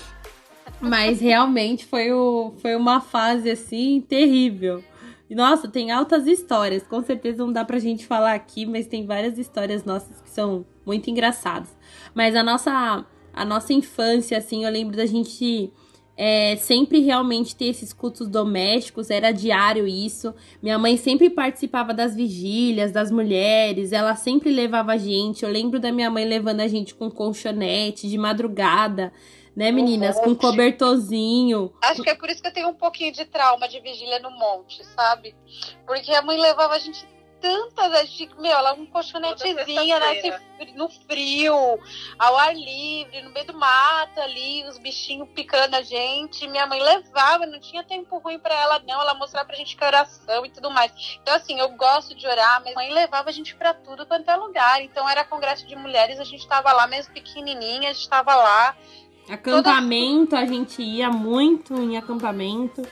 mas 0.80 1.20
realmente 1.20 1.84
foi, 1.84 2.10
o, 2.12 2.54
foi 2.60 2.74
uma 2.74 3.00
fase 3.00 3.50
assim 3.50 4.00
terrível. 4.00 4.82
Nossa, 5.28 5.68
tem 5.68 5.90
altas 5.92 6.26
histórias. 6.26 6.82
Com 6.82 7.02
certeza 7.02 7.44
não 7.44 7.52
dá 7.52 7.64
pra 7.64 7.78
gente 7.78 8.06
falar 8.06 8.34
aqui, 8.34 8.66
mas 8.66 8.86
tem 8.86 9.06
várias 9.06 9.38
histórias 9.38 9.84
nossas 9.84 10.20
que 10.20 10.30
são 10.30 10.64
muito 10.84 11.08
engraçadas. 11.08 11.68
Mas 12.14 12.34
a 12.34 12.42
nossa 12.42 13.04
a 13.32 13.44
nossa 13.44 13.72
infância, 13.72 14.36
assim, 14.36 14.64
eu 14.64 14.70
lembro 14.70 14.96
da 14.96 15.06
gente 15.06 15.72
é, 16.22 16.54
sempre 16.56 17.00
realmente 17.00 17.56
ter 17.56 17.68
esses 17.68 17.94
cultos 17.94 18.28
domésticos, 18.28 19.08
era 19.08 19.32
diário 19.32 19.88
isso. 19.88 20.34
Minha 20.62 20.78
mãe 20.78 20.98
sempre 20.98 21.30
participava 21.30 21.94
das 21.94 22.14
vigílias, 22.14 22.92
das 22.92 23.10
mulheres, 23.10 23.90
ela 23.90 24.14
sempre 24.14 24.50
levava 24.50 24.92
a 24.92 24.96
gente. 24.98 25.46
Eu 25.46 25.50
lembro 25.50 25.80
da 25.80 25.90
minha 25.90 26.10
mãe 26.10 26.26
levando 26.26 26.60
a 26.60 26.68
gente 26.68 26.94
com 26.94 27.10
colchonete 27.10 28.06
de 28.06 28.18
madrugada, 28.18 29.10
né, 29.56 29.72
meninas? 29.72 30.18
Um 30.18 30.24
com 30.24 30.34
cobertorzinho. 30.34 31.72
Acho 31.80 32.02
que 32.02 32.10
é 32.10 32.14
por 32.14 32.28
isso 32.28 32.42
que 32.42 32.48
eu 32.48 32.52
tenho 32.52 32.68
um 32.68 32.74
pouquinho 32.74 33.14
de 33.14 33.24
trauma 33.24 33.66
de 33.66 33.80
vigília 33.80 34.18
no 34.18 34.30
monte, 34.30 34.84
sabe? 34.84 35.34
Porque 35.86 36.12
a 36.12 36.20
mãe 36.20 36.38
levava 36.38 36.74
a 36.74 36.78
gente 36.78 37.02
tantas, 37.40 37.92
a 37.92 38.04
gente, 38.04 38.30
meu, 38.38 38.52
ela 38.52 38.74
um 38.74 38.86
colchonetezinha 38.86 39.98
né, 39.98 40.40
no 40.76 40.88
frio, 40.88 41.78
ao 42.18 42.36
ar 42.36 42.54
livre, 42.54 43.22
no 43.22 43.30
meio 43.30 43.46
do 43.46 43.54
mato 43.54 44.20
ali, 44.20 44.64
os 44.68 44.78
bichinhos 44.78 45.28
picando 45.34 45.74
a 45.74 45.82
gente. 45.82 46.46
Minha 46.48 46.66
mãe 46.66 46.80
levava, 46.80 47.46
não 47.46 47.58
tinha 47.58 47.82
tempo 47.82 48.18
ruim 48.18 48.38
para 48.38 48.54
ela, 48.54 48.82
não. 48.86 49.00
Ela 49.00 49.14
mostrava 49.14 49.46
pra 49.46 49.56
gente 49.56 49.76
que 49.76 49.84
oração 49.84 50.44
e 50.44 50.50
tudo 50.50 50.70
mais. 50.70 50.92
Então, 51.22 51.34
assim, 51.34 51.58
eu 51.58 51.70
gosto 51.70 52.14
de 52.14 52.26
orar, 52.26 52.62
mas 52.64 52.72
a 52.72 52.76
mãe 52.76 52.92
levava 52.92 53.30
a 53.30 53.32
gente 53.32 53.54
para 53.56 53.72
tudo 53.72 54.06
quanto 54.06 54.30
é 54.30 54.36
lugar. 54.36 54.82
Então, 54.82 55.08
era 55.08 55.24
congresso 55.24 55.66
de 55.66 55.74
mulheres, 55.74 56.20
a 56.20 56.24
gente 56.24 56.46
tava 56.46 56.72
lá, 56.72 56.86
mesmo 56.86 57.12
pequenininha, 57.12 57.90
a 57.90 57.92
gente 57.92 58.08
tava 58.08 58.34
lá. 58.34 58.76
Acampamento, 59.28 60.30
toda... 60.30 60.42
a 60.42 60.46
gente 60.46 60.82
ia 60.82 61.08
muito 61.08 61.74
em 61.74 61.96
acampamento 61.96 62.86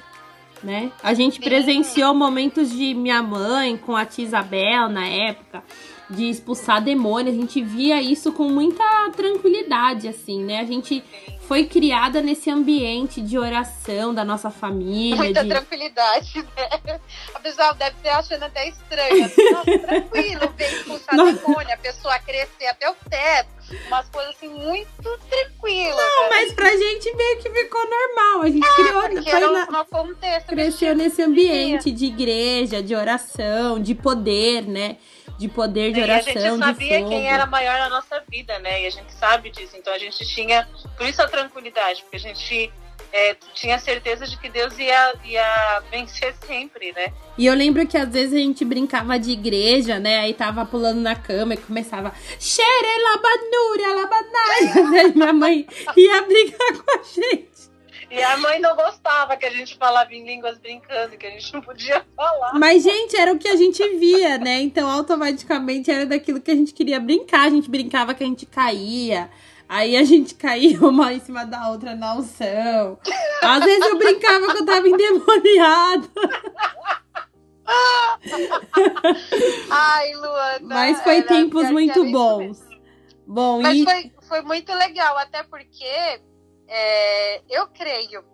né? 0.63 0.91
A 1.03 1.15
gente 1.15 1.41
presenciou 1.41 2.15
momentos 2.15 2.71
de 2.71 2.95
minha 2.95 3.23
mãe 3.23 3.77
com 3.77 3.97
a 3.97 4.05
tia 4.05 4.25
Isabel 4.25 4.89
na 4.89 5.07
época, 5.07 5.63
de 6.11 6.29
expulsar 6.29 6.83
demônio. 6.83 7.33
A 7.33 7.37
gente 7.37 7.63
via 7.63 8.01
isso 8.03 8.33
com 8.33 8.49
muita 8.49 8.85
tranquilidade, 9.17 10.09
assim, 10.09 10.43
né? 10.43 10.61
A 10.61 10.65
gente 10.65 11.03
foi 11.49 11.65
criada 11.65 12.21
nesse 12.21 12.51
ambiente 12.51 13.23
de 13.23 13.39
oração 13.39 14.13
da 14.13 14.23
nossa 14.23 14.51
família. 14.51 15.17
Muita 15.17 15.43
de... 15.43 15.49
tranquilidade, 15.49 16.43
né? 16.55 17.01
A 17.35 17.41
pessoa 17.41 17.73
deve 17.73 17.97
ter 18.03 18.11
achando 18.11 18.43
até 18.43 18.69
estranho. 18.69 19.31
Nossa, 19.53 19.79
tranquilo, 19.79 20.53
ver 20.55 20.73
expulsar 20.75 21.17
demônio, 21.17 21.73
a 21.73 21.77
pessoa 21.79 22.19
crescer 22.19 22.67
até 22.67 22.91
o 22.91 22.95
teto. 23.09 23.49
Umas 23.87 24.09
coisas 24.11 24.35
assim 24.37 24.49
muito 24.51 25.19
tranquilas. 25.31 25.97
Não, 25.97 26.23
né? 26.25 26.29
mas 26.29 26.53
pra 26.53 26.71
gente 26.71 27.17
meio 27.17 27.39
que 27.39 27.51
ficou 27.51 27.81
normal. 27.89 28.43
A 28.43 28.51
gente 28.51 28.67
é, 28.67 28.75
criou. 28.75 29.23
Foi 29.23 29.41
na... 29.41 29.67
no 29.67 29.85
contexto. 29.87 30.47
Cresceu 30.49 30.95
nesse 30.95 31.23
ambiente 31.23 31.91
de 31.91 32.05
igreja, 32.05 32.83
de 32.83 32.95
oração, 32.95 33.81
de 33.81 33.95
poder, 33.95 34.67
né? 34.67 34.99
De 35.39 35.49
poder 35.49 35.93
de 35.93 36.03
oração. 36.03 36.33
E 36.33 36.37
a 36.37 36.51
gente 36.51 36.59
sabia 36.59 37.05
quem 37.07 37.29
era 37.29 37.47
maior 37.47 37.79
na 37.79 37.89
nossa 37.89 38.23
vida, 38.29 38.59
né? 38.59 38.83
E 38.83 38.87
a 38.87 38.91
gente 38.91 39.13
sabe 39.15 39.51
disso. 39.51 39.77
Então 39.77 39.93
a 39.93 39.99
gente 39.99 40.27
tinha, 40.27 40.69
por 40.97 41.07
isso 41.07 41.23
a 41.23 41.29
tranquilidade, 41.29 42.03
porque 42.03 42.17
a 42.17 42.21
gente 42.21 42.73
é, 43.13 43.37
tinha 43.55 43.79
certeza 43.79 44.27
de 44.27 44.37
que 44.37 44.49
Deus 44.49 44.77
ia, 44.79 45.15
ia 45.25 45.83
vencer 45.91 46.35
sempre, 46.47 46.93
né? 46.93 47.13
E 47.37 47.47
eu 47.47 47.55
lembro 47.55 47.87
que 47.87 47.97
às 47.97 48.09
vezes 48.09 48.35
a 48.35 48.39
gente 48.39 48.65
brincava 48.65 49.19
de 49.19 49.31
igreja, 49.31 49.99
né? 49.99 50.19
Aí 50.19 50.35
tava 50.35 50.67
pulando 50.67 51.01
na 51.01 51.15
cama 51.15 51.55
e 51.55 51.57
começava 51.57 52.13
Xere 52.39 52.99
labanura, 53.05 53.95
labanai. 54.03 55.13
minha 55.15 55.33
mãe 55.33 55.67
ia 55.97 56.23
brincar 56.23 56.73
com 56.75 56.99
a 56.99 57.03
gente. 57.03 57.48
E 58.11 58.23
a 58.23 58.37
mãe 58.39 58.59
não 58.59 58.75
gostava 58.75 59.37
que 59.37 59.45
a 59.45 59.51
gente 59.51 59.77
falava 59.77 60.13
em 60.15 60.25
línguas 60.25 60.59
brincando, 60.59 61.17
que 61.19 61.27
a 61.27 61.31
gente 61.31 61.53
não 61.53 61.61
podia 61.61 62.05
falar. 62.17 62.55
Mas, 62.55 62.83
gente, 62.83 63.17
era 63.17 63.33
o 63.33 63.39
que 63.39 63.49
a 63.49 63.57
gente 63.57 63.87
via, 63.97 64.39
né? 64.39 64.61
Então, 64.61 64.91
automaticamente 64.91 65.91
era 65.91 66.07
daquilo 66.07 66.41
que 66.41 66.51
a 66.51 66.55
gente 66.55 66.73
queria 66.73 66.99
brincar. 66.99 67.47
A 67.47 67.51
gente 67.51 67.69
brincava 67.71 68.15
que 68.15 68.25
a 68.25 68.27
gente 68.27 68.47
caía. 68.47 69.31
Aí 69.69 69.97
a 69.97 70.05
gente 70.05 70.35
caía 70.35 70.81
uma 70.81 71.13
em 71.13 71.21
cima 71.21 71.45
da 71.45 71.69
outra 71.69 71.95
na 71.95 72.15
unção. 72.15 72.99
Às 73.43 73.65
vezes 73.65 73.85
eu 73.87 73.99
brincava 73.99 74.47
que 74.47 74.59
eu 74.59 74.67
tava 74.67 74.89
endemoniada. 74.89 76.09
Ai, 79.71 80.15
Luana. 80.15 80.61
Mas 80.63 81.03
foi 81.03 81.23
tempos 81.23 81.71
muito 81.71 82.11
bons. 82.11 82.67
Bom, 83.27 83.61
Mas 83.61 83.77
e... 83.77 83.85
foi, 83.85 84.13
foi 84.27 84.41
muito 84.41 84.73
legal, 84.73 85.19
até 85.19 85.43
porque 85.43 86.19
é, 86.69 87.43
eu 87.49 87.67
creio 87.69 88.25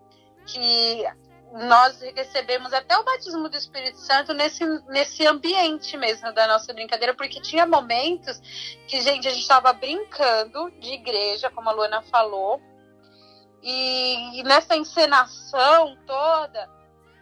que 0.47 1.05
nós 1.53 2.01
recebemos 2.16 2.73
até 2.73 2.99
o 2.99 3.05
batismo 3.05 3.49
do 3.49 3.57
Espírito 3.57 3.99
Santo 3.99 4.35
nesse, 4.35 4.64
nesse 4.88 5.25
ambiente 5.25 5.97
mesmo 5.97 6.33
da 6.35 6.49
nossa 6.49 6.73
brincadeira, 6.73 7.14
porque 7.14 7.40
tinha 7.40 7.64
momentos 7.64 8.40
que, 8.88 9.01
gente, 9.01 9.29
a 9.29 9.31
gente 9.31 9.42
estava 9.42 9.73
brincando 9.73 10.70
de 10.81 10.94
igreja, 10.94 11.49
como 11.51 11.68
a 11.68 11.73
Luana 11.73 12.03
falou, 12.03 12.61
e, 13.62 14.40
e 14.40 14.42
nessa 14.42 14.77
encenação 14.77 15.97
toda, 16.05 16.68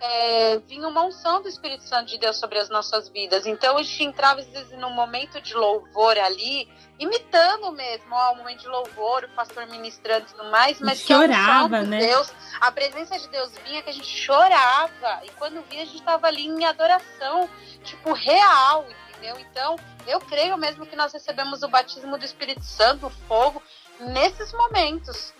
é, 0.02 0.58
vinha 0.66 0.88
uma 0.88 1.04
unção 1.04 1.40
do 1.40 1.48
Espírito 1.48 1.84
Santo 1.84 2.08
de 2.08 2.18
Deus 2.18 2.36
sobre 2.36 2.58
as 2.58 2.68
nossas 2.68 3.08
vidas. 3.08 3.46
Então 3.46 3.78
a 3.78 3.82
gente 3.84 4.02
entrava 4.02 4.40
às 4.40 4.48
vezes 4.48 4.76
num 4.76 4.90
momento 4.90 5.40
de 5.40 5.54
louvor 5.54 6.18
ali, 6.18 6.68
imitando 6.98 7.70
mesmo, 7.70 8.12
ó, 8.12 8.32
um 8.32 8.38
momento 8.38 8.62
de 8.62 8.68
louvor, 8.68 9.24
o 9.24 9.28
pastor 9.28 9.64
ministrando 9.68 10.26
e 10.26 10.34
tudo 10.34 10.50
mais, 10.50 10.80
mas 10.80 10.98
chorava, 10.98 11.68
que 11.68 11.74
a 11.76 11.82
né? 11.82 11.98
De 12.00 12.06
Deus, 12.06 12.32
a 12.60 12.72
presença 12.72 13.16
de 13.16 13.28
Deus 13.28 13.52
vinha 13.64 13.80
que 13.80 13.90
a 13.90 13.92
gente 13.92 14.08
chorava. 14.08 15.20
E 15.22 15.30
quando 15.38 15.62
via, 15.70 15.82
a 15.82 15.84
gente 15.84 15.98
estava 15.98 16.26
ali 16.26 16.46
em 16.46 16.64
adoração, 16.64 17.48
tipo, 17.84 18.12
real, 18.12 18.84
entendeu? 19.10 19.38
Então, 19.38 19.76
eu 20.08 20.18
creio 20.20 20.56
mesmo 20.56 20.84
que 20.84 20.96
nós 20.96 21.12
recebemos 21.12 21.62
o 21.62 21.68
batismo 21.68 22.18
do 22.18 22.24
Espírito 22.24 22.64
Santo, 22.64 23.06
o 23.06 23.10
fogo, 23.10 23.62
nesses 24.00 24.52
momentos. 24.52 25.32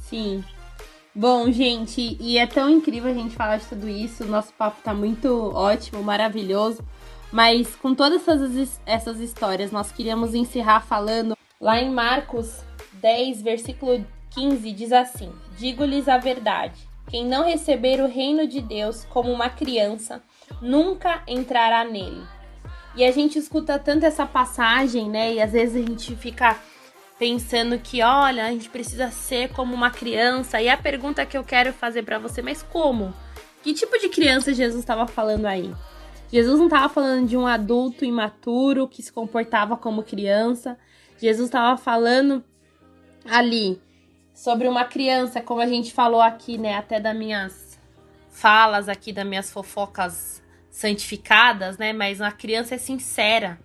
Sim. 0.00 0.44
Bom, 1.18 1.50
gente, 1.50 2.14
e 2.20 2.36
é 2.36 2.46
tão 2.46 2.68
incrível 2.68 3.10
a 3.10 3.14
gente 3.14 3.34
falar 3.34 3.56
de 3.56 3.64
tudo 3.64 3.88
isso. 3.88 4.22
O 4.22 4.26
nosso 4.26 4.52
papo 4.52 4.82
tá 4.82 4.92
muito 4.92 5.50
ótimo, 5.54 6.02
maravilhoso. 6.02 6.84
Mas 7.32 7.74
com 7.74 7.94
todas 7.94 8.28
essas, 8.28 8.80
essas 8.84 9.18
histórias, 9.18 9.72
nós 9.72 9.90
queríamos 9.90 10.34
encerrar 10.34 10.80
falando 10.80 11.34
lá 11.58 11.80
em 11.80 11.90
Marcos 11.90 12.60
10, 13.00 13.40
versículo 13.40 14.04
15, 14.32 14.70
diz 14.72 14.92
assim: 14.92 15.32
Digo-lhes 15.56 16.06
a 16.06 16.18
verdade. 16.18 16.86
Quem 17.08 17.24
não 17.24 17.46
receber 17.46 17.98
o 18.02 18.06
reino 18.06 18.46
de 18.46 18.60
Deus 18.60 19.06
como 19.08 19.32
uma 19.32 19.48
criança, 19.48 20.22
nunca 20.60 21.22
entrará 21.26 21.82
nele. 21.82 22.22
E 22.94 23.02
a 23.02 23.10
gente 23.10 23.38
escuta 23.38 23.78
tanto 23.78 24.04
essa 24.04 24.26
passagem, 24.26 25.08
né? 25.08 25.32
E 25.32 25.40
às 25.40 25.52
vezes 25.52 25.82
a 25.82 25.86
gente 25.86 26.14
fica 26.14 26.58
pensando 27.18 27.78
que, 27.78 28.02
olha, 28.02 28.46
a 28.46 28.50
gente 28.50 28.68
precisa 28.68 29.10
ser 29.10 29.50
como 29.52 29.74
uma 29.74 29.90
criança. 29.90 30.60
E 30.60 30.68
a 30.68 30.76
pergunta 30.76 31.26
que 31.26 31.36
eu 31.36 31.44
quero 31.44 31.72
fazer 31.72 32.02
para 32.02 32.18
você, 32.18 32.42
mas 32.42 32.62
como? 32.62 33.14
Que 33.62 33.72
tipo 33.74 33.98
de 33.98 34.08
criança 34.08 34.54
Jesus 34.54 34.80
estava 34.80 35.06
falando 35.06 35.46
aí? 35.46 35.74
Jesus 36.30 36.58
não 36.58 36.66
estava 36.66 36.88
falando 36.88 37.26
de 37.26 37.36
um 37.36 37.46
adulto 37.46 38.04
imaturo 38.04 38.88
que 38.88 39.02
se 39.02 39.12
comportava 39.12 39.76
como 39.76 40.02
criança. 40.02 40.78
Jesus 41.18 41.48
estava 41.48 41.76
falando 41.76 42.44
ali 43.24 43.80
sobre 44.34 44.68
uma 44.68 44.84
criança, 44.84 45.40
como 45.40 45.60
a 45.60 45.66
gente 45.66 45.92
falou 45.92 46.20
aqui, 46.20 46.58
né, 46.58 46.74
até 46.74 47.00
das 47.00 47.16
minhas 47.16 47.78
falas 48.30 48.88
aqui, 48.88 49.12
das 49.12 49.26
minhas 49.26 49.50
fofocas 49.50 50.42
santificadas, 50.70 51.78
né, 51.78 51.92
mas 51.92 52.20
uma 52.20 52.30
criança 52.30 52.74
é 52.74 52.78
sincera. 52.78 53.58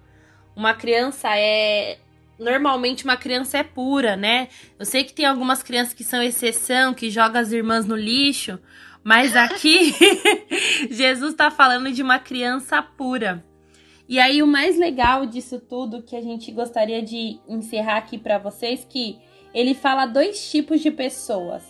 Uma 0.56 0.74
criança 0.74 1.28
é 1.38 1.98
normalmente 2.42 3.04
uma 3.04 3.16
criança 3.16 3.60
é 3.60 3.64
pura, 3.64 4.18
né? 4.18 4.48
Eu 4.80 4.86
sei 4.86 5.04
que 5.04 5.14
tem 5.14 5.26
algumas 5.26 5.62
crianças 5.62 5.94
que 5.94 6.04
são 6.04 6.24
exceção, 6.24 6.92
que 6.92 7.12
jogam 7.12 7.40
as 7.40 7.52
irmãs 7.52 7.86
no 7.86 7.96
lixo, 7.96 8.60
mas 9.04 9.36
aqui 9.36 9.94
Jesus 10.90 11.34
está 11.34 11.52
falando 11.52 11.92
de 11.92 12.02
uma 12.02 12.18
criança 12.18 12.82
pura. 12.82 13.46
E 14.10 14.20
aí 14.20 14.42
o 14.42 14.48
mais 14.48 14.78
legal 14.78 15.26
disso 15.28 15.60
tudo 15.60 16.02
que 16.02 16.16
a 16.16 16.22
gente 16.22 16.52
gostaria 16.52 17.02
de 17.02 17.40
encerrar 17.48 17.98
aqui 17.98 18.18
para 18.18 18.40
vocês 18.40 18.86
que 18.90 19.20
ele 19.54 19.76
fala 19.76 20.08
dois 20.08 20.50
tipos 20.50 20.82
de 20.82 20.90
pessoas. 20.90 21.64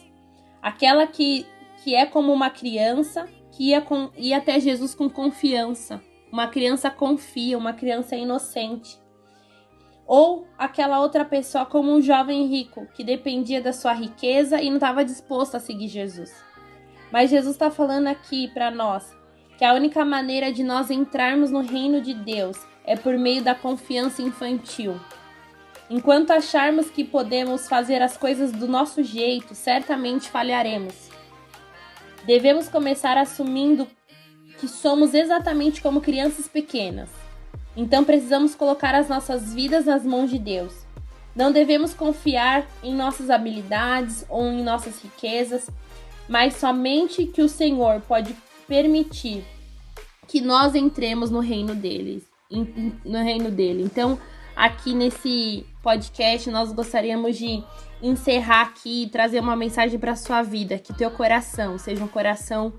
Aquela 0.61 1.05
que, 1.05 1.45
que 1.83 1.93
é 1.93 2.05
como 2.05 2.31
uma 2.31 2.49
criança, 2.49 3.27
que 3.51 3.69
ia, 3.69 3.81
com, 3.81 4.09
ia 4.17 4.37
até 4.37 4.57
Jesus 4.57 4.95
com 4.95 5.09
confiança. 5.09 6.01
Uma 6.31 6.47
criança 6.47 6.89
confia, 6.89 7.57
uma 7.57 7.73
criança 7.73 8.15
inocente. 8.15 9.00
Ou 10.13 10.45
aquela 10.57 10.99
outra 10.99 11.23
pessoa 11.23 11.65
como 11.65 11.89
um 11.89 12.01
jovem 12.01 12.45
rico, 12.45 12.85
que 12.93 13.01
dependia 13.01 13.61
da 13.61 13.71
sua 13.71 13.93
riqueza 13.93 14.61
e 14.61 14.67
não 14.67 14.75
estava 14.75 15.05
disposto 15.05 15.55
a 15.55 15.59
seguir 15.61 15.87
Jesus. 15.87 16.35
Mas 17.09 17.29
Jesus 17.29 17.55
está 17.55 17.71
falando 17.71 18.07
aqui 18.07 18.49
para 18.49 18.69
nós 18.69 19.15
que 19.57 19.63
a 19.63 19.73
única 19.73 20.03
maneira 20.03 20.51
de 20.51 20.63
nós 20.63 20.91
entrarmos 20.91 21.49
no 21.49 21.61
reino 21.61 22.01
de 22.01 22.13
Deus 22.13 22.57
é 22.83 22.97
por 22.97 23.17
meio 23.17 23.41
da 23.41 23.55
confiança 23.55 24.21
infantil. 24.21 24.99
Enquanto 25.89 26.31
acharmos 26.31 26.89
que 26.89 27.05
podemos 27.05 27.69
fazer 27.69 28.01
as 28.01 28.17
coisas 28.17 28.51
do 28.51 28.67
nosso 28.67 29.01
jeito, 29.01 29.55
certamente 29.55 30.29
falharemos. 30.29 31.09
Devemos 32.25 32.67
começar 32.67 33.17
assumindo 33.17 33.87
que 34.59 34.67
somos 34.67 35.13
exatamente 35.13 35.81
como 35.81 36.01
crianças 36.01 36.49
pequenas. 36.49 37.30
Então 37.75 38.03
precisamos 38.03 38.55
colocar 38.55 38.93
as 38.93 39.07
nossas 39.07 39.53
vidas 39.53 39.85
nas 39.85 40.05
mãos 40.05 40.29
de 40.29 40.37
Deus. 40.37 40.73
Não 41.35 41.51
devemos 41.51 41.93
confiar 41.93 42.67
em 42.83 42.93
nossas 42.93 43.29
habilidades 43.29 44.25
ou 44.27 44.43
em 44.47 44.63
nossas 44.63 45.01
riquezas, 45.01 45.69
mas 46.27 46.55
somente 46.55 47.25
que 47.25 47.41
o 47.41 47.47
Senhor 47.47 48.01
pode 48.01 48.35
permitir 48.67 49.43
que 50.27 50.41
nós 50.41 50.75
entremos 50.75 51.29
no 51.29 51.39
reino 51.39 51.73
dele, 51.73 52.23
no 53.05 53.23
reino 53.23 53.49
dele. 53.49 53.83
Então, 53.83 54.19
aqui 54.55 54.93
nesse 54.93 55.65
podcast 55.81 56.49
nós 56.49 56.71
gostaríamos 56.73 57.37
de 57.37 57.63
encerrar 58.01 58.61
aqui 58.61 59.03
e 59.03 59.09
trazer 59.09 59.39
uma 59.39 59.55
mensagem 59.55 59.99
para 59.99 60.15
sua 60.15 60.41
vida, 60.41 60.77
que 60.77 60.93
teu 60.93 61.11
coração 61.11 61.77
seja 61.77 62.03
um 62.03 62.07
coração 62.07 62.73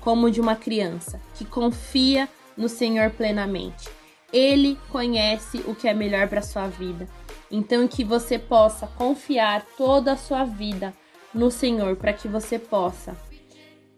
como 0.00 0.30
de 0.30 0.40
uma 0.40 0.54
criança, 0.54 1.20
que 1.34 1.44
confia 1.44 2.28
no 2.56 2.68
Senhor 2.68 3.10
plenamente. 3.10 3.88
Ele 4.32 4.78
conhece 4.90 5.58
o 5.66 5.74
que 5.74 5.88
é 5.88 5.94
melhor 5.94 6.28
para 6.28 6.42
sua 6.42 6.66
vida. 6.66 7.08
Então 7.50 7.86
que 7.86 8.04
você 8.04 8.38
possa 8.38 8.86
confiar 8.86 9.64
toda 9.76 10.12
a 10.12 10.16
sua 10.16 10.44
vida 10.44 10.92
no 11.32 11.50
Senhor 11.50 11.96
para 11.96 12.12
que 12.12 12.26
você 12.26 12.58
possa 12.58 13.16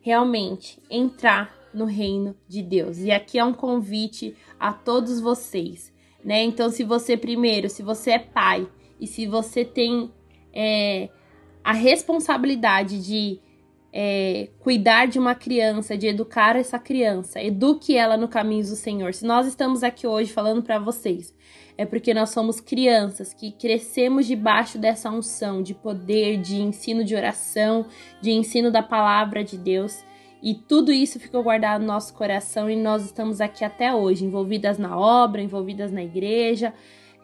realmente 0.01 0.83
entrar 0.91 1.55
no 1.73 1.85
reino 1.85 2.37
de 2.47 2.63
Deus. 2.63 2.99
E 2.99 3.11
aqui 3.11 3.39
é 3.39 3.45
um 3.45 3.53
convite 3.53 4.37
a 4.59 4.73
todos 4.73 5.21
vocês, 5.21 5.93
né? 6.25 6.43
Então 6.43 6.71
se 6.71 6.85
você 6.85 7.17
primeiro, 7.17 7.69
se 7.69 7.83
você 7.83 8.13
é 8.13 8.19
pai 8.19 8.69
e 9.01 9.07
se 9.07 9.27
você 9.27 9.65
tem 9.65 10.13
é, 10.53 11.09
a 11.63 11.73
responsabilidade 11.73 13.05
de 13.05 13.41
é, 14.01 14.51
cuidar 14.61 15.09
de 15.09 15.19
uma 15.19 15.35
criança, 15.35 15.99
de 15.99 16.07
educar 16.07 16.55
essa 16.55 16.79
criança, 16.79 17.43
eduque 17.43 17.97
ela 17.97 18.17
no 18.17 18.29
caminho 18.29 18.63
do 18.63 18.77
Senhor. 18.77 19.13
Se 19.13 19.27
nós 19.27 19.45
estamos 19.45 19.83
aqui 19.83 20.07
hoje 20.07 20.33
falando 20.33 20.63
para 20.63 20.79
vocês, 20.79 21.35
é 21.77 21.85
porque 21.85 22.15
nós 22.15 22.31
somos 22.31 22.61
crianças 22.61 23.35
que 23.35 23.51
crescemos 23.51 24.25
debaixo 24.25 24.79
dessa 24.79 25.11
unção 25.11 25.65
de 25.65 25.75
poder, 25.75 26.37
de 26.37 26.61
ensino 26.63 27.03
de 27.03 27.17
oração, 27.17 27.87
de 28.23 28.31
ensino 28.31 28.71
da 28.71 28.85
palavra 28.85 29.43
de 29.43 29.59
Deus. 29.59 30.05
E 30.41 30.55
tudo 30.55 30.93
isso 30.93 31.19
ficou 31.19 31.43
guardado 31.43 31.81
no 31.81 31.89
nosso 31.89 32.15
coração 32.15 32.71
e 32.71 32.77
nós 32.77 33.05
estamos 33.05 33.41
aqui 33.41 33.65
até 33.65 33.93
hoje, 33.93 34.25
envolvidas 34.25 34.79
na 34.79 34.97
obra, 34.97 35.43
envolvidas 35.43 35.91
na 35.91 36.05
igreja, 36.05 36.73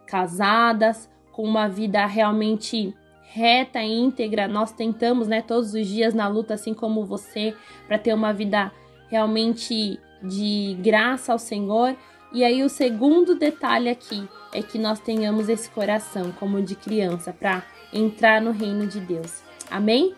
casadas, 0.08 1.08
com 1.30 1.44
uma 1.44 1.68
vida 1.68 2.04
realmente 2.04 2.92
reta 3.34 3.82
e 3.82 3.92
íntegra. 3.92 4.46
Nós 4.46 4.70
tentamos, 4.70 5.26
né, 5.26 5.42
todos 5.42 5.74
os 5.74 5.86
dias 5.88 6.14
na 6.14 6.28
luta, 6.28 6.54
assim 6.54 6.72
como 6.72 7.04
você, 7.04 7.52
para 7.88 7.98
ter 7.98 8.14
uma 8.14 8.32
vida 8.32 8.70
realmente 9.10 9.98
de 10.22 10.78
graça 10.80 11.32
ao 11.32 11.38
Senhor. 11.38 11.96
E 12.32 12.44
aí 12.44 12.62
o 12.62 12.68
segundo 12.68 13.34
detalhe 13.34 13.88
aqui 13.90 14.28
é 14.52 14.62
que 14.62 14.78
nós 14.78 15.00
tenhamos 15.00 15.48
esse 15.48 15.68
coração 15.68 16.30
como 16.38 16.62
de 16.62 16.76
criança 16.76 17.32
para 17.32 17.64
entrar 17.92 18.40
no 18.40 18.52
reino 18.52 18.86
de 18.86 19.00
Deus. 19.00 19.42
Amém? 19.68 20.14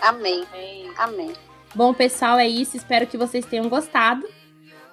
Amém. 0.00 0.44
Amém. 0.96 1.32
Bom, 1.74 1.92
pessoal, 1.92 2.38
é 2.38 2.46
isso. 2.46 2.76
Espero 2.76 3.06
que 3.08 3.18
vocês 3.18 3.44
tenham 3.44 3.68
gostado. 3.68 4.24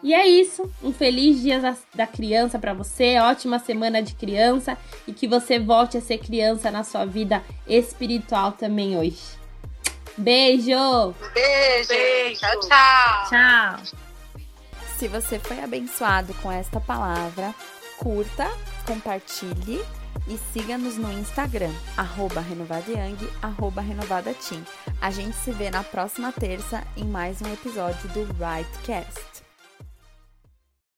E 0.06 0.14
é 0.14 0.28
isso. 0.28 0.72
Um 0.84 0.94
feliz 0.94 1.42
dia 1.42 1.60
da 1.96 2.06
criança 2.06 2.60
para 2.60 2.76
você, 2.76 3.18
ótima 3.18 3.58
semana 3.58 4.04
de 4.04 4.14
criança 4.14 4.78
e 5.08 5.12
que 5.12 5.28
você 5.28 5.58
volte 5.58 5.98
a 5.98 6.02
ser 6.02 6.20
criança 6.20 6.70
na 6.70 6.84
sua 6.84 7.06
vida 7.06 7.44
espiritual 7.68 8.52
também 8.52 8.96
hoje. 8.96 9.24
Beijo! 10.16 11.16
Beijo! 11.34 11.88
Beijo. 11.88 12.40
Tchau, 12.40 12.60
tchau! 12.60 13.30
Tchau! 13.30 14.00
Se 14.96 15.08
você 15.08 15.40
foi 15.40 15.60
abençoado 15.60 16.36
com 16.36 16.52
esta 16.52 16.80
palavra, 16.80 17.52
curta, 17.98 18.48
compartilhe 18.86 19.84
e 20.28 20.38
siga-nos 20.54 20.98
no 20.98 21.12
Instagram, 21.14 21.74
arroba 21.98 22.42
renovadayang, 22.42 23.18
arroba 23.42 23.82
renovadateam. 23.82 24.62
A 25.02 25.10
gente 25.10 25.36
se 25.38 25.50
vê 25.50 25.72
na 25.72 25.84
próxima 25.84 26.32
terça 26.32 26.84
em 26.96 27.06
mais 27.06 27.42
um 27.42 27.52
episódio 27.52 28.08
do 28.10 28.24
Rightcast. 28.34 29.35